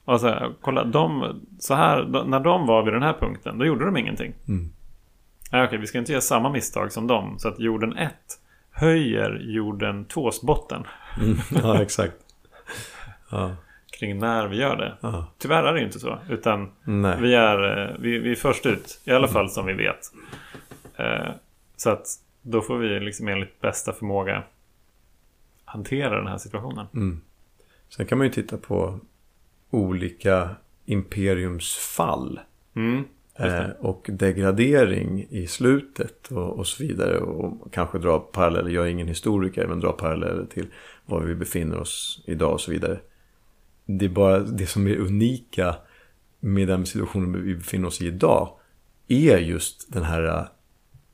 Och 0.06 0.20
så 0.22 0.28
här, 0.28 0.54
kolla, 0.62 0.84
de, 0.84 1.39
så 1.60 1.74
här, 1.74 2.04
de, 2.04 2.30
när 2.30 2.39
de 2.39 2.68
var 2.68 2.84
vid 2.84 2.94
den 2.94 3.04
här 3.04 3.13
punkten, 3.13 3.58
då 3.60 3.65
gjorde 3.65 3.86
de 3.86 3.98
ingenting. 3.98 4.34
Mm. 4.48 4.70
Nej, 5.52 5.63
okej, 5.65 5.78
vi 5.78 5.88
ska 5.88 5.98
inte 5.98 6.12
göra 6.12 6.22
samma 6.22 6.50
misstag 6.50 6.91
som 6.91 7.08
dem. 7.08 7.39
Så 7.39 7.48
att 7.48 7.60
jorden 7.60 7.98
1 7.98 8.13
höjer 8.72 9.39
jorden 9.41 10.06
2s 10.06 10.46
botten 10.46 10.84
Mm. 11.22 11.38
Ja, 11.63 11.82
exakt. 11.82 12.15
Ja. 13.32 13.56
kring 14.00 14.20
när 14.20 14.48
vi 14.48 14.58
gör 14.58 14.76
det. 14.76 14.98
ja. 15.02 15.28
Tyvärr 15.38 15.63
är 15.63 15.74
det 15.74 15.80
ju 15.80 15.86
inte 15.86 16.00
så. 16.00 16.20
Utan 16.30 16.72
Nej. 16.84 17.22
Vi 17.22 17.34
är, 17.36 17.89
eh, 17.89 17.96
vi, 18.00 18.20
vi 18.20 18.32
är 18.32 18.36
först 18.36 18.65
ut, 18.65 19.02
i 19.06 19.12
alla 19.12 19.28
fall 19.28 19.50
som 19.50 19.65
vi 19.65 19.74
vet. 19.74 20.00
Eh, 20.96 21.32
så 21.78 21.89
att 21.89 22.08
då 22.41 22.62
får 22.62 22.78
vi 22.78 23.00
liksom 23.00 23.28
enligt 23.28 23.62
bästa 23.62 23.94
förmåga 23.94 24.44
hantera 25.65 26.18
den 26.18 26.28
här 26.28 26.38
situationen. 26.38 26.88
Mm. 26.94 27.22
Sen 27.89 28.06
kan 28.06 28.18
man 28.18 28.28
ju 28.28 28.34
titta 28.34 28.58
på 28.58 29.00
olika 29.69 30.56
imperiumsfall. 30.86 32.39
Mm, 32.75 33.04
just 33.39 33.39
Eh, 33.39 33.69
och 33.80 34.10
degradering 34.13 35.28
i 35.30 35.47
slutet 35.47 36.32
och, 36.32 36.60
och 36.60 36.67
så 36.67 36.84
vidare. 36.84 37.17
Och 37.19 37.73
kanske 37.73 37.99
dra 37.99 38.19
paralleller, 38.19 38.69
jag 38.69 38.86
är 38.86 38.89
ingen 38.89 39.08
historiker, 39.08 39.67
men 39.67 39.80
dra 39.80 39.91
paralleller 39.91 40.45
till 40.45 40.67
var 41.06 41.21
vi 41.21 41.36
befinner 41.36 41.78
oss 41.78 42.23
idag 42.25 42.54
och 42.54 42.62
så 42.62 42.71
vidare. 42.71 42.99
Det 43.86 44.06
är 44.06 44.10
bara 44.10 44.39
det 44.39 44.67
som 44.67 44.88
är 44.88 44.97
unika 44.97 45.75
med 46.39 46.67
den 46.67 46.86
situationen 46.86 47.43
vi 47.43 47.56
befinner 47.56 47.88
oss 47.88 48.01
i 48.01 48.08
idag 48.08 48.58
är 49.08 49.38
just 49.38 49.93
den 49.93 50.04
här, 50.04 50.47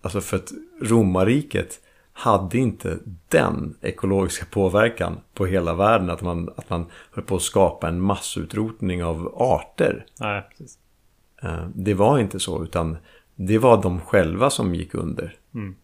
alltså 0.02 0.22
för 0.22 0.38
att 0.38 0.52
romarriket 0.82 1.80
hade 2.22 2.58
inte 2.58 2.98
den 3.30 3.76
ekologiska 3.82 4.46
påverkan 4.46 5.20
på 5.34 5.46
hela 5.46 5.74
världen 5.74 6.10
att 6.10 6.22
man, 6.22 6.50
att 6.58 6.70
man 6.70 6.86
höll 7.12 7.24
på 7.26 7.36
att 7.36 7.42
skapa 7.42 7.88
en 7.88 8.02
massutrotning 8.02 9.04
av 9.04 9.34
arter. 9.38 10.06
Nej, 10.20 10.48
precis. 10.50 10.78
Eh, 11.42 11.68
Det 11.76 11.94
var 11.94 12.20
inte 12.20 12.40
så, 12.40 12.64
utan 12.64 12.98
det 13.36 13.58
var 13.58 13.82
de 13.84 14.00
själva 14.02 14.50
som 14.50 14.76
gick 14.76 14.96
under 14.96 15.36
Mm. 15.54 15.76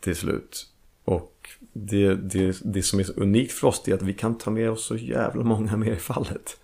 till 0.00 0.16
slut. 0.16 0.66
Och 1.04 1.48
det, 1.72 2.14
det, 2.14 2.60
det 2.64 2.82
som 2.82 2.98
är 3.00 3.04
så 3.04 3.12
unikt 3.12 3.52
för 3.52 3.68
oss 3.68 3.88
är 3.88 3.94
att 3.94 4.02
vi 4.02 4.14
kan 4.14 4.38
ta 4.38 4.50
med 4.50 4.70
oss 4.70 4.84
så 4.84 4.96
jävla 4.96 5.44
många 5.44 5.76
mer 5.76 5.92
i 5.92 5.96
fallet. 5.96 6.60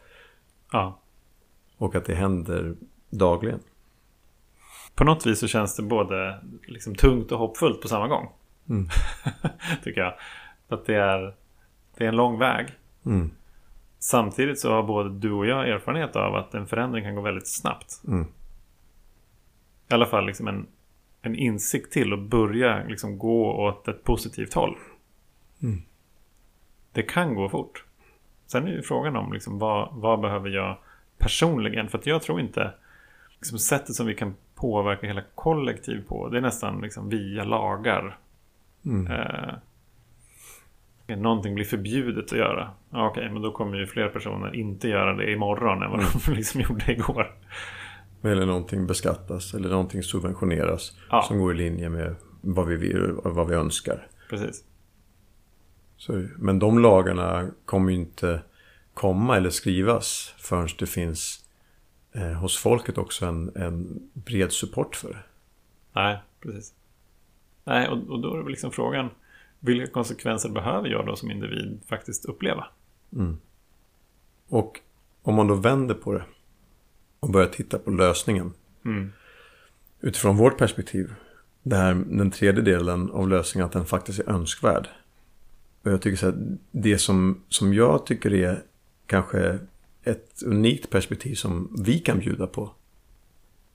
Ja. 0.73 0.99
Och 1.77 1.95
att 1.95 2.05
det 2.05 2.15
händer 2.15 2.75
dagligen. 3.11 3.61
På 4.95 5.05
något 5.05 5.27
vis 5.27 5.39
så 5.39 5.47
känns 5.49 5.77
det 5.77 5.83
både 5.83 6.39
liksom 6.67 6.95
tungt 6.95 7.33
och 7.33 7.39
hoppfullt 7.39 7.81
på 7.81 7.89
samma 7.89 8.09
gång. 8.09 8.29
Mm. 8.69 8.89
Tycker 9.83 10.01
jag. 10.01 10.15
Att 10.69 10.87
det 10.87 10.95
är, 10.95 11.35
det 11.97 12.05
är 12.05 12.09
en 12.09 12.17
lång 12.17 12.39
väg. 12.39 12.67
Mm. 13.07 13.31
Samtidigt 13.99 14.61
så 14.61 14.73
har 14.73 14.83
både 14.83 15.11
du 15.11 15.33
och 15.33 15.47
jag 15.47 15.69
erfarenhet 15.69 16.17
av 16.17 16.35
att 16.35 16.55
en 16.55 16.67
förändring 16.67 17.05
kan 17.05 17.15
gå 17.15 17.21
väldigt 17.21 17.49
snabbt. 17.49 18.03
Mm. 18.09 18.27
I 19.91 19.95
alla 19.95 20.07
fall 20.07 20.27
liksom 20.27 20.49
en, 20.49 20.67
en 21.23 21.37
insikt 21.37 21.93
till 21.93 22.13
och 22.13 22.19
börja 22.19 22.85
liksom 22.85 23.19
gå 23.19 23.53
åt 23.53 23.89
ett 23.89 24.05
positivt 24.05 24.55
håll. 24.55 24.77
Mm. 25.63 25.83
Det 26.93 27.03
kan 27.03 27.35
gå 27.35 27.49
fort. 27.49 27.85
Sen 28.47 28.67
är 28.67 28.73
ju 28.73 28.83
frågan 28.83 29.17
om 29.17 29.33
liksom 29.33 29.59
vad, 29.59 29.89
vad 29.93 30.21
behöver 30.21 30.51
jag 30.51 30.79
personligen? 31.19 31.89
För 31.89 31.99
att 31.99 32.07
jag 32.07 32.23
tror 32.23 32.41
inte 32.41 32.73
liksom 33.39 33.59
sättet 33.59 33.95
som 33.95 34.07
vi 34.07 34.15
kan 34.15 34.35
påverka 34.55 35.07
hela 35.07 35.23
kollektiv 35.35 36.05
på. 36.09 36.29
Det 36.29 36.37
är 36.39 36.43
nästan 36.43 36.81
liksom 36.81 37.09
via 37.09 37.45
lagar. 37.45 38.19
Mm. 38.85 39.13
Eh, 39.13 39.55
någonting 41.17 41.55
blir 41.55 41.65
förbjudet 41.65 42.33
att 42.33 42.39
göra. 42.39 42.71
Ja, 42.91 43.09
Okej, 43.09 43.21
okay, 43.21 43.33
men 43.33 43.43
då 43.43 43.53
kommer 43.53 43.79
ju 43.79 43.87
fler 43.87 44.09
personer 44.09 44.55
inte 44.55 44.89
göra 44.89 45.15
det 45.15 45.33
imorgon 45.33 45.83
än 45.83 45.91
vad 45.91 46.01
de 46.01 46.33
liksom 46.37 46.61
gjorde 46.61 46.93
igår. 46.93 47.35
Eller 48.23 48.47
någonting 48.47 48.87
beskattas 48.87 49.55
eller 49.55 49.69
någonting 49.69 50.03
subventioneras 50.03 50.97
ja. 51.11 51.23
som 51.23 51.39
går 51.39 51.55
i 51.55 51.57
linje 51.57 51.89
med 51.89 52.15
vad 52.41 52.67
vi 52.67 52.77
vill 52.77 53.03
och 53.03 53.35
vad 53.35 53.49
vi 53.49 53.55
önskar. 53.55 54.07
Precis. 54.31 54.65
Så, 55.97 56.27
men 56.39 56.59
de 56.59 56.79
lagarna 56.79 57.51
kommer 57.65 57.91
ju 57.91 57.97
inte 57.97 58.43
komma 58.95 59.37
eller 59.37 59.51
skrivas 59.51 60.35
förrän 60.39 60.69
det 60.79 60.87
finns 60.87 61.45
eh, 62.13 62.33
hos 62.33 62.59
folket 62.59 62.99
också 62.99 63.27
en, 63.27 63.53
en 63.57 64.01
bred 64.13 64.53
support 64.53 64.97
för 64.97 65.09
det. 65.09 65.23
Nej, 65.93 66.19
precis. 66.41 66.75
Nej, 67.65 67.89
och, 67.89 67.99
och 68.11 68.21
då 68.21 68.35
är 68.35 68.43
det 68.43 68.51
liksom 68.51 68.71
frågan 68.71 69.11
vilka 69.61 69.87
konsekvenser 69.87 70.49
behöver 70.49 70.89
jag 70.89 71.07
då 71.07 71.17
som 71.17 71.31
individ 71.31 71.81
faktiskt 71.89 72.25
uppleva? 72.25 72.67
Mm. 73.13 73.39
Och 74.49 74.81
om 75.23 75.35
man 75.35 75.47
då 75.47 75.55
vänder 75.55 75.95
på 75.95 76.13
det 76.13 76.25
och 77.21 77.31
börjar 77.31 77.49
titta 77.49 77.79
på 77.79 77.91
lösningen. 77.91 78.53
Mm. 78.85 79.13
Utifrån 80.01 80.37
vårt 80.37 80.59
perspektiv. 80.59 81.15
Det 81.63 81.77
här, 81.77 81.95
den 81.95 82.31
tredje 82.31 82.63
delen 82.63 83.11
av 83.11 83.29
lösningen 83.29 83.67
att 83.67 83.73
den 83.73 83.87
faktiskt 83.87 84.21
är 84.21 84.31
önskvärd. 84.31 84.89
Och 85.83 85.93
jag 85.93 86.03
tycker 86.03 86.17
så 86.17 86.27
här, 86.27 86.57
det 86.71 86.99
som, 86.99 87.43
som 87.49 87.75
jag 87.75 88.07
tycker 88.07 88.35
är 88.35 88.63
kanske 89.07 89.59
ett 90.03 90.43
unikt 90.47 90.91
perspektiv 90.91 91.35
som 91.35 91.77
vi 91.85 91.99
kan 91.99 92.19
bjuda 92.19 92.47
på. 92.47 92.71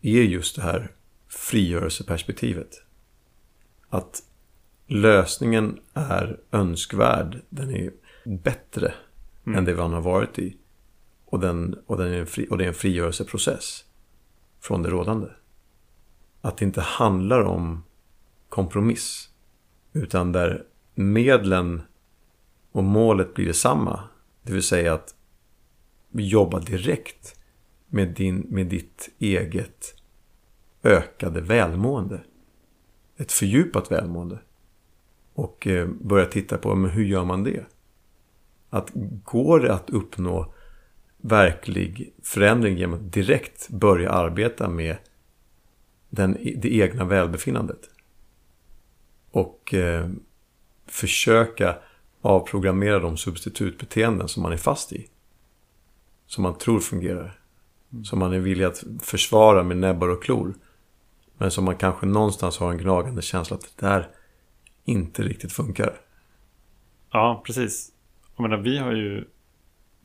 Är 0.02 0.22
just 0.22 0.56
det 0.56 0.62
här 0.62 0.92
frigörelseperspektivet. 1.28 2.84
Att 3.90 4.24
lösningen 4.88 5.80
är 5.94 6.40
önskvärd. 6.52 7.42
Den 7.50 7.76
är 7.76 7.92
bättre 8.26 8.94
mm. 9.46 9.58
än 9.58 9.66
det 9.66 9.76
man 9.76 9.94
har 9.94 10.02
varit 10.02 10.40
i. 10.40 10.58
Och, 11.26 11.40
den, 11.40 11.76
och, 11.86 11.98
den 11.98 12.14
är 12.14 12.26
fri, 12.26 12.48
och 12.50 12.58
det 12.58 12.64
är 12.64 12.68
en 12.68 12.74
frigörelseprocess 12.74 13.86
från 14.60 14.84
det 14.84 14.90
rådande. 14.90 15.28
Att 16.42 16.58
det 16.58 16.66
inte 16.66 16.82
handlar 16.82 17.42
om 17.42 17.84
kompromiss. 18.50 19.30
Utan 19.94 20.32
där 20.32 20.64
medlen 20.96 21.82
och 22.72 22.84
målet 22.84 23.34
blir 23.34 23.46
detsamma. 23.46 24.04
Det 24.42 24.54
vill 24.54 24.64
säga 24.64 24.94
att 24.94 25.16
jobba 26.12 26.60
direkt 26.60 27.40
med, 27.88 28.08
din, 28.08 28.40
med 28.50 28.68
ditt 28.68 29.10
eget 29.20 29.96
ökade 30.84 31.42
välmående. 31.42 32.22
Ett 33.18 33.32
fördjupat 33.32 33.92
välmående. 33.92 34.40
Och 35.34 35.68
eh, 35.68 35.88
börja 35.88 36.26
titta 36.26 36.58
på 36.58 36.76
men 36.76 36.92
hur 36.92 37.06
gör 37.06 37.26
man 37.26 37.44
det? 37.44 37.66
Att 38.70 38.92
går 39.24 39.60
det 39.60 39.74
att 39.74 39.90
uppnå 39.90 40.54
verklig 41.18 42.14
förändring 42.24 42.78
genom 42.78 42.96
att 42.96 43.14
direkt 43.14 43.70
börja 43.70 44.12
arbeta 44.12 44.70
med 44.70 44.98
den, 46.10 46.38
det 46.58 46.76
egna 46.76 47.06
välbefinnandet. 47.06 47.90
Och 49.32 49.74
eh, 49.74 50.10
försöka 50.86 51.78
avprogrammera 52.22 53.00
de 53.00 53.18
substitutbeteenden 53.18 54.28
som 54.28 54.44
man 54.44 54.52
är 54.52 54.58
fast 54.58 54.94
i. 54.94 55.08
Som 56.26 56.44
man 56.44 56.58
tror 56.58 56.80
fungerar. 56.80 57.40
Mm. 57.92 58.06
Som 58.06 58.20
man 58.20 58.34
är 58.34 58.40
villig 58.40 58.66
att 58.66 58.84
försvara 59.02 59.64
med 59.64 59.78
näbbar 59.78 60.08
och 60.08 60.24
klor. 60.24 60.54
Men 61.38 61.52
som 61.52 61.66
man 61.66 61.76
kanske 61.76 62.06
någonstans 62.06 62.58
har 62.60 62.72
en 62.72 62.78
gnagande 62.78 63.22
känsla 63.22 63.56
att 63.56 63.78
det 63.78 63.88
där 63.88 64.08
inte 64.86 65.24
riktigt 65.24 65.52
funkar. 65.52 65.94
Ja, 67.12 67.42
precis. 67.46 67.92
Jag 68.36 68.44
menar, 68.44 68.58
vi 68.58 68.78
har 68.78 68.92
ju 68.92 69.26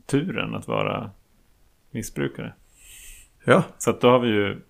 turen 0.07 0.55
att 0.55 0.69
vara 0.69 1.11
missbrukare. 1.91 2.53
Ja. 3.45 3.63
Så 3.79 3.91
att 3.91 4.01
då 4.01 4.11
har 4.11 4.19
vi 4.19 4.29
ju 4.29 4.61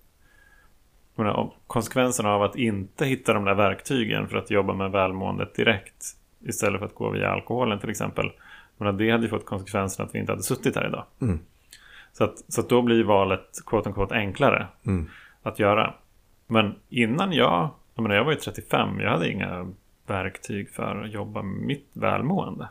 menar, 1.15 1.53
konsekvenserna 1.67 2.29
av 2.29 2.43
att 2.43 2.55
inte 2.55 3.05
hitta 3.05 3.33
de 3.33 3.45
där 3.45 3.55
verktygen 3.55 4.27
för 4.27 4.37
att 4.37 4.51
jobba 4.51 4.73
med 4.73 4.91
välmåendet 4.91 5.55
direkt 5.55 6.05
istället 6.41 6.79
för 6.79 6.85
att 6.85 6.95
gå 6.95 7.09
via 7.09 7.29
alkoholen 7.29 7.79
till 7.79 7.89
exempel. 7.89 8.31
Men 8.77 8.97
det 8.97 9.11
hade 9.11 9.23
ju 9.23 9.29
fått 9.29 9.45
konsekvensen 9.45 10.05
att 10.05 10.15
vi 10.15 10.19
inte 10.19 10.31
hade 10.31 10.43
suttit 10.43 10.75
här 10.75 10.87
idag. 10.87 11.05
Mm. 11.21 11.39
Så, 12.13 12.23
att, 12.23 12.43
så 12.47 12.61
att 12.61 12.69
då 12.69 12.81
blir 12.81 13.03
valet 13.03 13.49
quote 13.65 13.89
unquote 13.89 14.15
enklare 14.15 14.67
mm. 14.85 15.09
att 15.43 15.59
göra. 15.59 15.93
Men 16.47 16.75
innan 16.89 17.33
jag, 17.33 17.69
jag 17.95 18.03
menar 18.03 18.15
jag 18.15 18.23
var 18.23 18.31
ju 18.31 18.37
35, 18.37 18.99
jag 18.99 19.11
hade 19.11 19.31
inga 19.31 19.73
verktyg 20.07 20.69
för 20.69 21.03
att 21.03 21.11
jobba 21.11 21.41
med 21.41 21.67
mitt 21.67 21.89
välmående. 21.93 22.67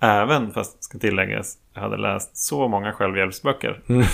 Även, 0.00 0.52
fast 0.52 0.84
ska 0.84 0.98
tilläggas, 0.98 1.58
jag 1.74 1.80
hade 1.80 1.96
läst 1.96 2.36
så 2.36 2.68
många 2.68 2.92
självhjälpsböcker. 2.92 3.80
Mm. 3.88 4.06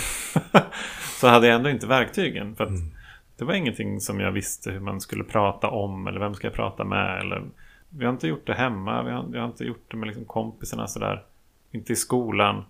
så 1.19 1.27
hade 1.27 1.47
jag 1.47 1.55
ändå 1.55 1.69
inte 1.69 1.87
verktygen. 1.87 2.55
För 2.55 2.63
att 2.63 2.69
mm. 2.69 2.91
det 3.37 3.45
var 3.45 3.53
ingenting 3.53 4.01
som 4.01 4.19
jag 4.19 4.31
visste 4.31 4.71
hur 4.71 4.79
man 4.79 5.01
skulle 5.01 5.23
prata 5.23 5.69
om 5.69 6.07
eller 6.07 6.19
vem 6.19 6.33
ska 6.33 6.47
jag 6.47 6.53
prata 6.53 6.83
med. 6.83 7.19
Eller, 7.19 7.43
vi 7.89 8.05
har 8.05 8.11
inte 8.11 8.27
gjort 8.27 8.47
det 8.47 8.53
hemma, 8.53 9.03
vi 9.03 9.11
har, 9.11 9.25
vi 9.31 9.39
har 9.39 9.45
inte 9.45 9.63
gjort 9.63 9.91
det 9.91 9.97
med 9.97 10.07
liksom 10.07 10.25
kompisarna 10.25 10.87
sådär. 10.87 11.23
Inte 11.71 11.93
i 11.93 11.95
skolan. 11.95 12.63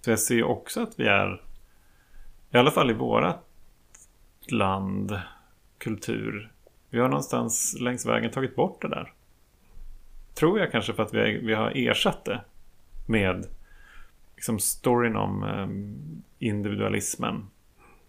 Så 0.00 0.10
jag 0.10 0.18
ser 0.18 0.42
också 0.42 0.82
att 0.82 1.00
vi 1.00 1.06
är, 1.06 1.42
i 2.50 2.56
alla 2.56 2.70
fall 2.70 2.90
i 2.90 2.94
vårat 2.94 3.51
land, 4.50 5.20
kultur. 5.78 6.52
Vi 6.90 7.00
har 7.00 7.08
någonstans 7.08 7.76
längs 7.80 8.06
vägen 8.06 8.30
tagit 8.30 8.56
bort 8.56 8.82
det 8.82 8.88
där. 8.88 9.12
Tror 10.34 10.58
jag 10.58 10.72
kanske 10.72 10.92
för 10.92 11.02
att 11.02 11.14
vi, 11.14 11.38
vi 11.38 11.54
har 11.54 11.72
ersatt 11.74 12.24
det 12.24 12.40
med 13.06 13.46
liksom 14.34 14.58
storyn 14.58 15.16
om 15.16 15.42
um, 15.42 16.22
individualismen, 16.38 17.46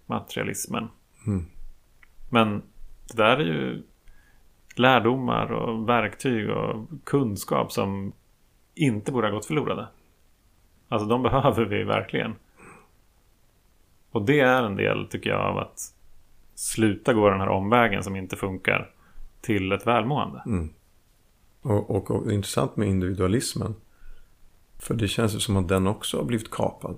materialismen. 0.06 0.90
Mm. 1.28 1.46
Men 2.30 2.62
det 3.08 3.18
där 3.18 3.38
är 3.38 3.46
ju 3.46 3.84
lärdomar 4.76 5.52
och 5.52 5.90
verktyg 5.90 6.50
och 6.50 6.88
kunskap 7.04 7.72
som 7.72 8.14
inte 8.76 9.12
borde 9.12 9.28
ha 9.28 9.36
gått 9.36 9.46
förlorade. 9.46 9.88
Alltså 10.90 11.08
de 11.08 11.24
behöver 11.24 11.66
vi 11.66 11.84
verkligen. 11.84 12.36
Och 14.12 14.22
det 14.22 14.40
är 14.40 14.64
en 14.64 14.76
del 14.76 15.08
tycker 15.08 15.30
jag 15.30 15.42
av 15.42 15.58
att 15.58 15.94
sluta 16.56 17.14
gå 17.14 17.30
den 17.30 17.40
här 17.40 17.50
omvägen 17.50 18.04
som 18.04 18.16
inte 18.16 18.36
funkar 18.36 18.90
till 19.42 19.72
ett 19.72 19.88
välmående. 19.88 20.44
Mm. 20.46 20.70
Och, 21.62 21.90
och, 21.90 22.12
och 22.12 22.32
intressant 22.32 22.76
med 22.76 22.88
individualismen. 22.88 23.76
För 24.80 24.94
det 24.94 25.08
känns 25.08 25.36
ju 25.36 25.40
som 25.40 25.58
att 25.58 25.68
den 25.68 25.88
också 25.88 26.18
har 26.18 26.26
blivit 26.26 26.52
kapad. 26.52 26.98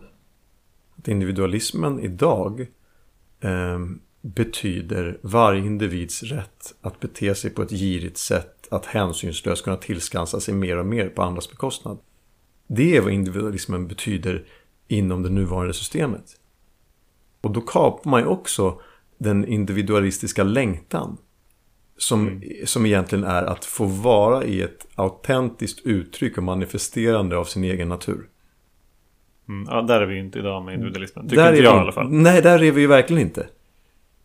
Att 0.98 1.08
individualismen 1.08 2.00
idag 2.00 2.68
eh, 3.40 3.80
betyder 4.22 5.18
varje 5.22 5.66
individs 5.66 6.24
rätt 6.24 6.76
att 6.82 7.00
bete 7.00 7.36
sig 7.36 7.50
på 7.50 7.62
ett 7.62 7.72
girigt 7.72 8.18
sätt. 8.18 8.68
Att 8.72 8.86
hänsynslöst 8.86 9.64
kunna 9.64 9.78
tillskansa 9.78 10.40
sig 10.40 10.54
mer 10.54 10.78
och 10.78 10.86
mer 10.86 11.10
på 11.10 11.24
andras 11.24 11.50
bekostnad. 11.50 11.98
Det 12.68 12.98
är 12.98 13.02
vad 13.02 13.14
individualismen 13.14 13.88
betyder 13.88 14.46
inom 14.88 15.24
det 15.24 15.30
nuvarande 15.30 15.74
systemet. 15.74 16.40
Och 17.42 17.52
då 17.52 17.62
kapar 17.62 18.10
man 18.10 18.22
ju 18.22 18.28
också 18.28 18.82
den 19.18 19.46
individualistiska 19.46 20.44
längtan. 20.44 21.18
Som, 21.98 22.28
mm. 22.28 22.42
som 22.66 22.86
egentligen 22.86 23.24
är 23.24 23.44
att 23.44 23.66
få 23.66 23.86
vara 23.86 24.44
i 24.44 24.62
ett 24.62 24.88
autentiskt 24.96 25.86
uttryck 25.86 26.38
och 26.38 26.44
manifesterande 26.44 27.38
av 27.38 27.44
sin 27.44 27.64
egen 27.64 27.90
natur. 27.90 28.30
Mm, 29.50 29.68
ja, 29.72 29.82
där 29.82 30.02
är 30.02 30.06
vi 30.06 30.20
inte 30.20 30.40
idag 30.40 30.66
med 30.66 30.74
individualismen. 30.74 31.30
Tycker 31.30 31.44
där 31.44 31.52
inte 31.52 31.64
jag 31.64 31.72
vi, 31.72 31.78
i 31.78 31.82
alla 31.82 31.92
fall. 31.92 32.12
Nej, 32.12 32.42
där 32.42 32.64
är 32.64 32.72
vi 32.72 32.82
ju 32.82 32.88
verkligen 32.88 33.22
inte. 33.22 33.48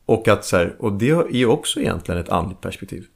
Och, 0.06 0.28
att, 0.28 0.44
så 0.44 0.56
här, 0.56 0.76
och 0.78 0.92
det 0.92 1.10
är 1.10 1.36
ju 1.36 1.46
också 1.46 1.80
egentligen 1.80 2.20
ett 2.20 2.28
andligt 2.28 2.60
perspektiv. 2.60 3.06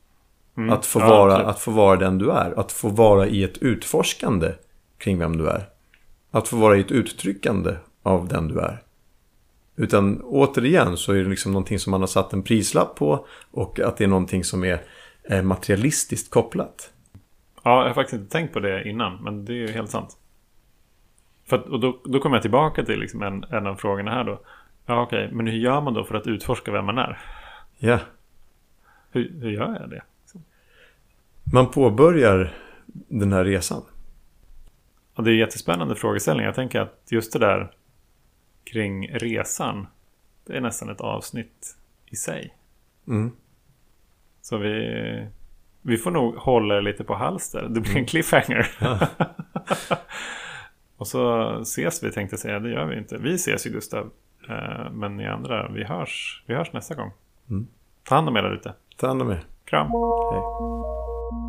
Mm. 0.56 0.70
Att, 0.70 0.86
få 0.86 1.00
ja, 1.00 1.08
vara, 1.08 1.36
att 1.36 1.60
få 1.60 1.70
vara 1.70 1.96
den 1.96 2.18
du 2.18 2.30
är. 2.30 2.60
Att 2.60 2.72
få 2.72 2.88
vara 2.88 3.26
i 3.26 3.44
ett 3.44 3.58
utforskande 3.58 4.52
kring 4.98 5.18
vem 5.18 5.36
du 5.36 5.48
är. 5.48 5.68
Att 6.30 6.48
få 6.48 6.56
vara 6.56 6.76
i 6.76 6.80
ett 6.80 6.90
uttryckande 6.90 7.74
av 8.02 8.28
den 8.28 8.48
du 8.48 8.60
är. 8.60 8.82
Utan 9.76 10.20
återigen 10.22 10.96
så 10.96 11.12
är 11.12 11.16
det 11.16 11.30
liksom 11.30 11.52
någonting 11.52 11.78
som 11.78 11.90
man 11.90 12.00
har 12.00 12.06
satt 12.06 12.32
en 12.32 12.42
prislapp 12.42 12.96
på 12.96 13.26
och 13.50 13.80
att 13.80 13.96
det 13.96 14.04
är 14.04 14.08
någonting 14.08 14.44
som 14.44 14.64
är 14.64 15.42
materialistiskt 15.42 16.30
kopplat. 16.30 16.90
Ja, 17.62 17.80
jag 17.80 17.86
har 17.86 17.94
faktiskt 17.94 18.20
inte 18.20 18.32
tänkt 18.32 18.52
på 18.52 18.60
det 18.60 18.88
innan, 18.88 19.22
men 19.22 19.44
det 19.44 19.52
är 19.52 19.56
ju 19.56 19.68
helt 19.68 19.90
sant. 19.90 20.16
För 21.46 21.56
att, 21.56 21.66
och 21.66 21.80
då, 21.80 22.00
då 22.04 22.20
kommer 22.20 22.36
jag 22.36 22.42
tillbaka 22.42 22.84
till 22.84 23.00
liksom 23.00 23.22
en, 23.22 23.44
en 23.44 23.66
av 23.66 23.74
frågorna 23.74 24.10
här 24.10 24.24
då. 24.24 24.40
Ja, 24.86 25.02
okej, 25.02 25.24
okay, 25.24 25.36
men 25.36 25.46
hur 25.46 25.58
gör 25.58 25.80
man 25.80 25.94
då 25.94 26.04
för 26.04 26.14
att 26.14 26.26
utforska 26.26 26.72
vem 26.72 26.84
man 26.84 26.98
är? 26.98 27.18
Ja. 27.78 27.98
Hur, 29.10 29.32
hur 29.40 29.50
gör 29.50 29.78
jag 29.80 29.90
det? 29.90 30.02
Man 31.52 31.70
påbörjar 31.70 32.54
den 33.08 33.32
här 33.32 33.44
resan. 33.44 33.82
Och 35.14 35.24
det 35.24 35.30
är 35.30 35.32
en 35.32 35.38
jättespännande 35.38 35.94
frågeställning. 35.94 36.46
Jag 36.46 36.54
tänker 36.54 36.80
att 36.80 37.06
just 37.10 37.32
det 37.32 37.38
där 37.38 37.70
kring 38.64 39.08
resan. 39.08 39.86
Det 40.46 40.56
är 40.56 40.60
nästan 40.60 40.90
ett 40.90 41.00
avsnitt 41.00 41.76
i 42.06 42.16
sig. 42.16 42.54
Mm. 43.08 43.32
Så 44.42 44.58
vi, 44.58 45.26
vi 45.82 45.96
får 45.96 46.10
nog 46.10 46.34
hålla 46.34 46.80
lite 46.80 47.04
på 47.04 47.14
halster. 47.14 47.68
Det 47.70 47.80
blir 47.80 47.96
en 47.96 48.06
cliffhanger. 48.06 48.70
och 50.96 51.06
så 51.06 51.50
ses 51.60 52.02
vi 52.02 52.12
tänkte 52.12 52.36
säga, 52.36 52.60
det 52.60 52.70
gör 52.70 52.86
vi 52.86 52.98
inte. 52.98 53.18
Vi 53.18 53.34
ses 53.34 53.66
ju 53.66 53.70
Gustav. 53.70 54.10
Eh, 54.48 54.90
men 54.92 55.16
ni 55.16 55.26
andra, 55.26 55.68
vi 55.68 55.84
hörs, 55.84 56.44
vi 56.46 56.54
hörs 56.54 56.72
nästa 56.72 56.94
gång. 56.94 57.10
Mm. 57.50 57.66
Ta 58.02 58.14
hand 58.14 58.28
om 58.28 58.36
er 58.36 58.42
där 58.42 58.54
ute. 58.54 58.74
Ta 58.96 59.06
hand 59.06 59.22
om 59.22 59.30
er. 59.30 59.44
Kram. 59.64 59.86
Hej. 60.32 61.43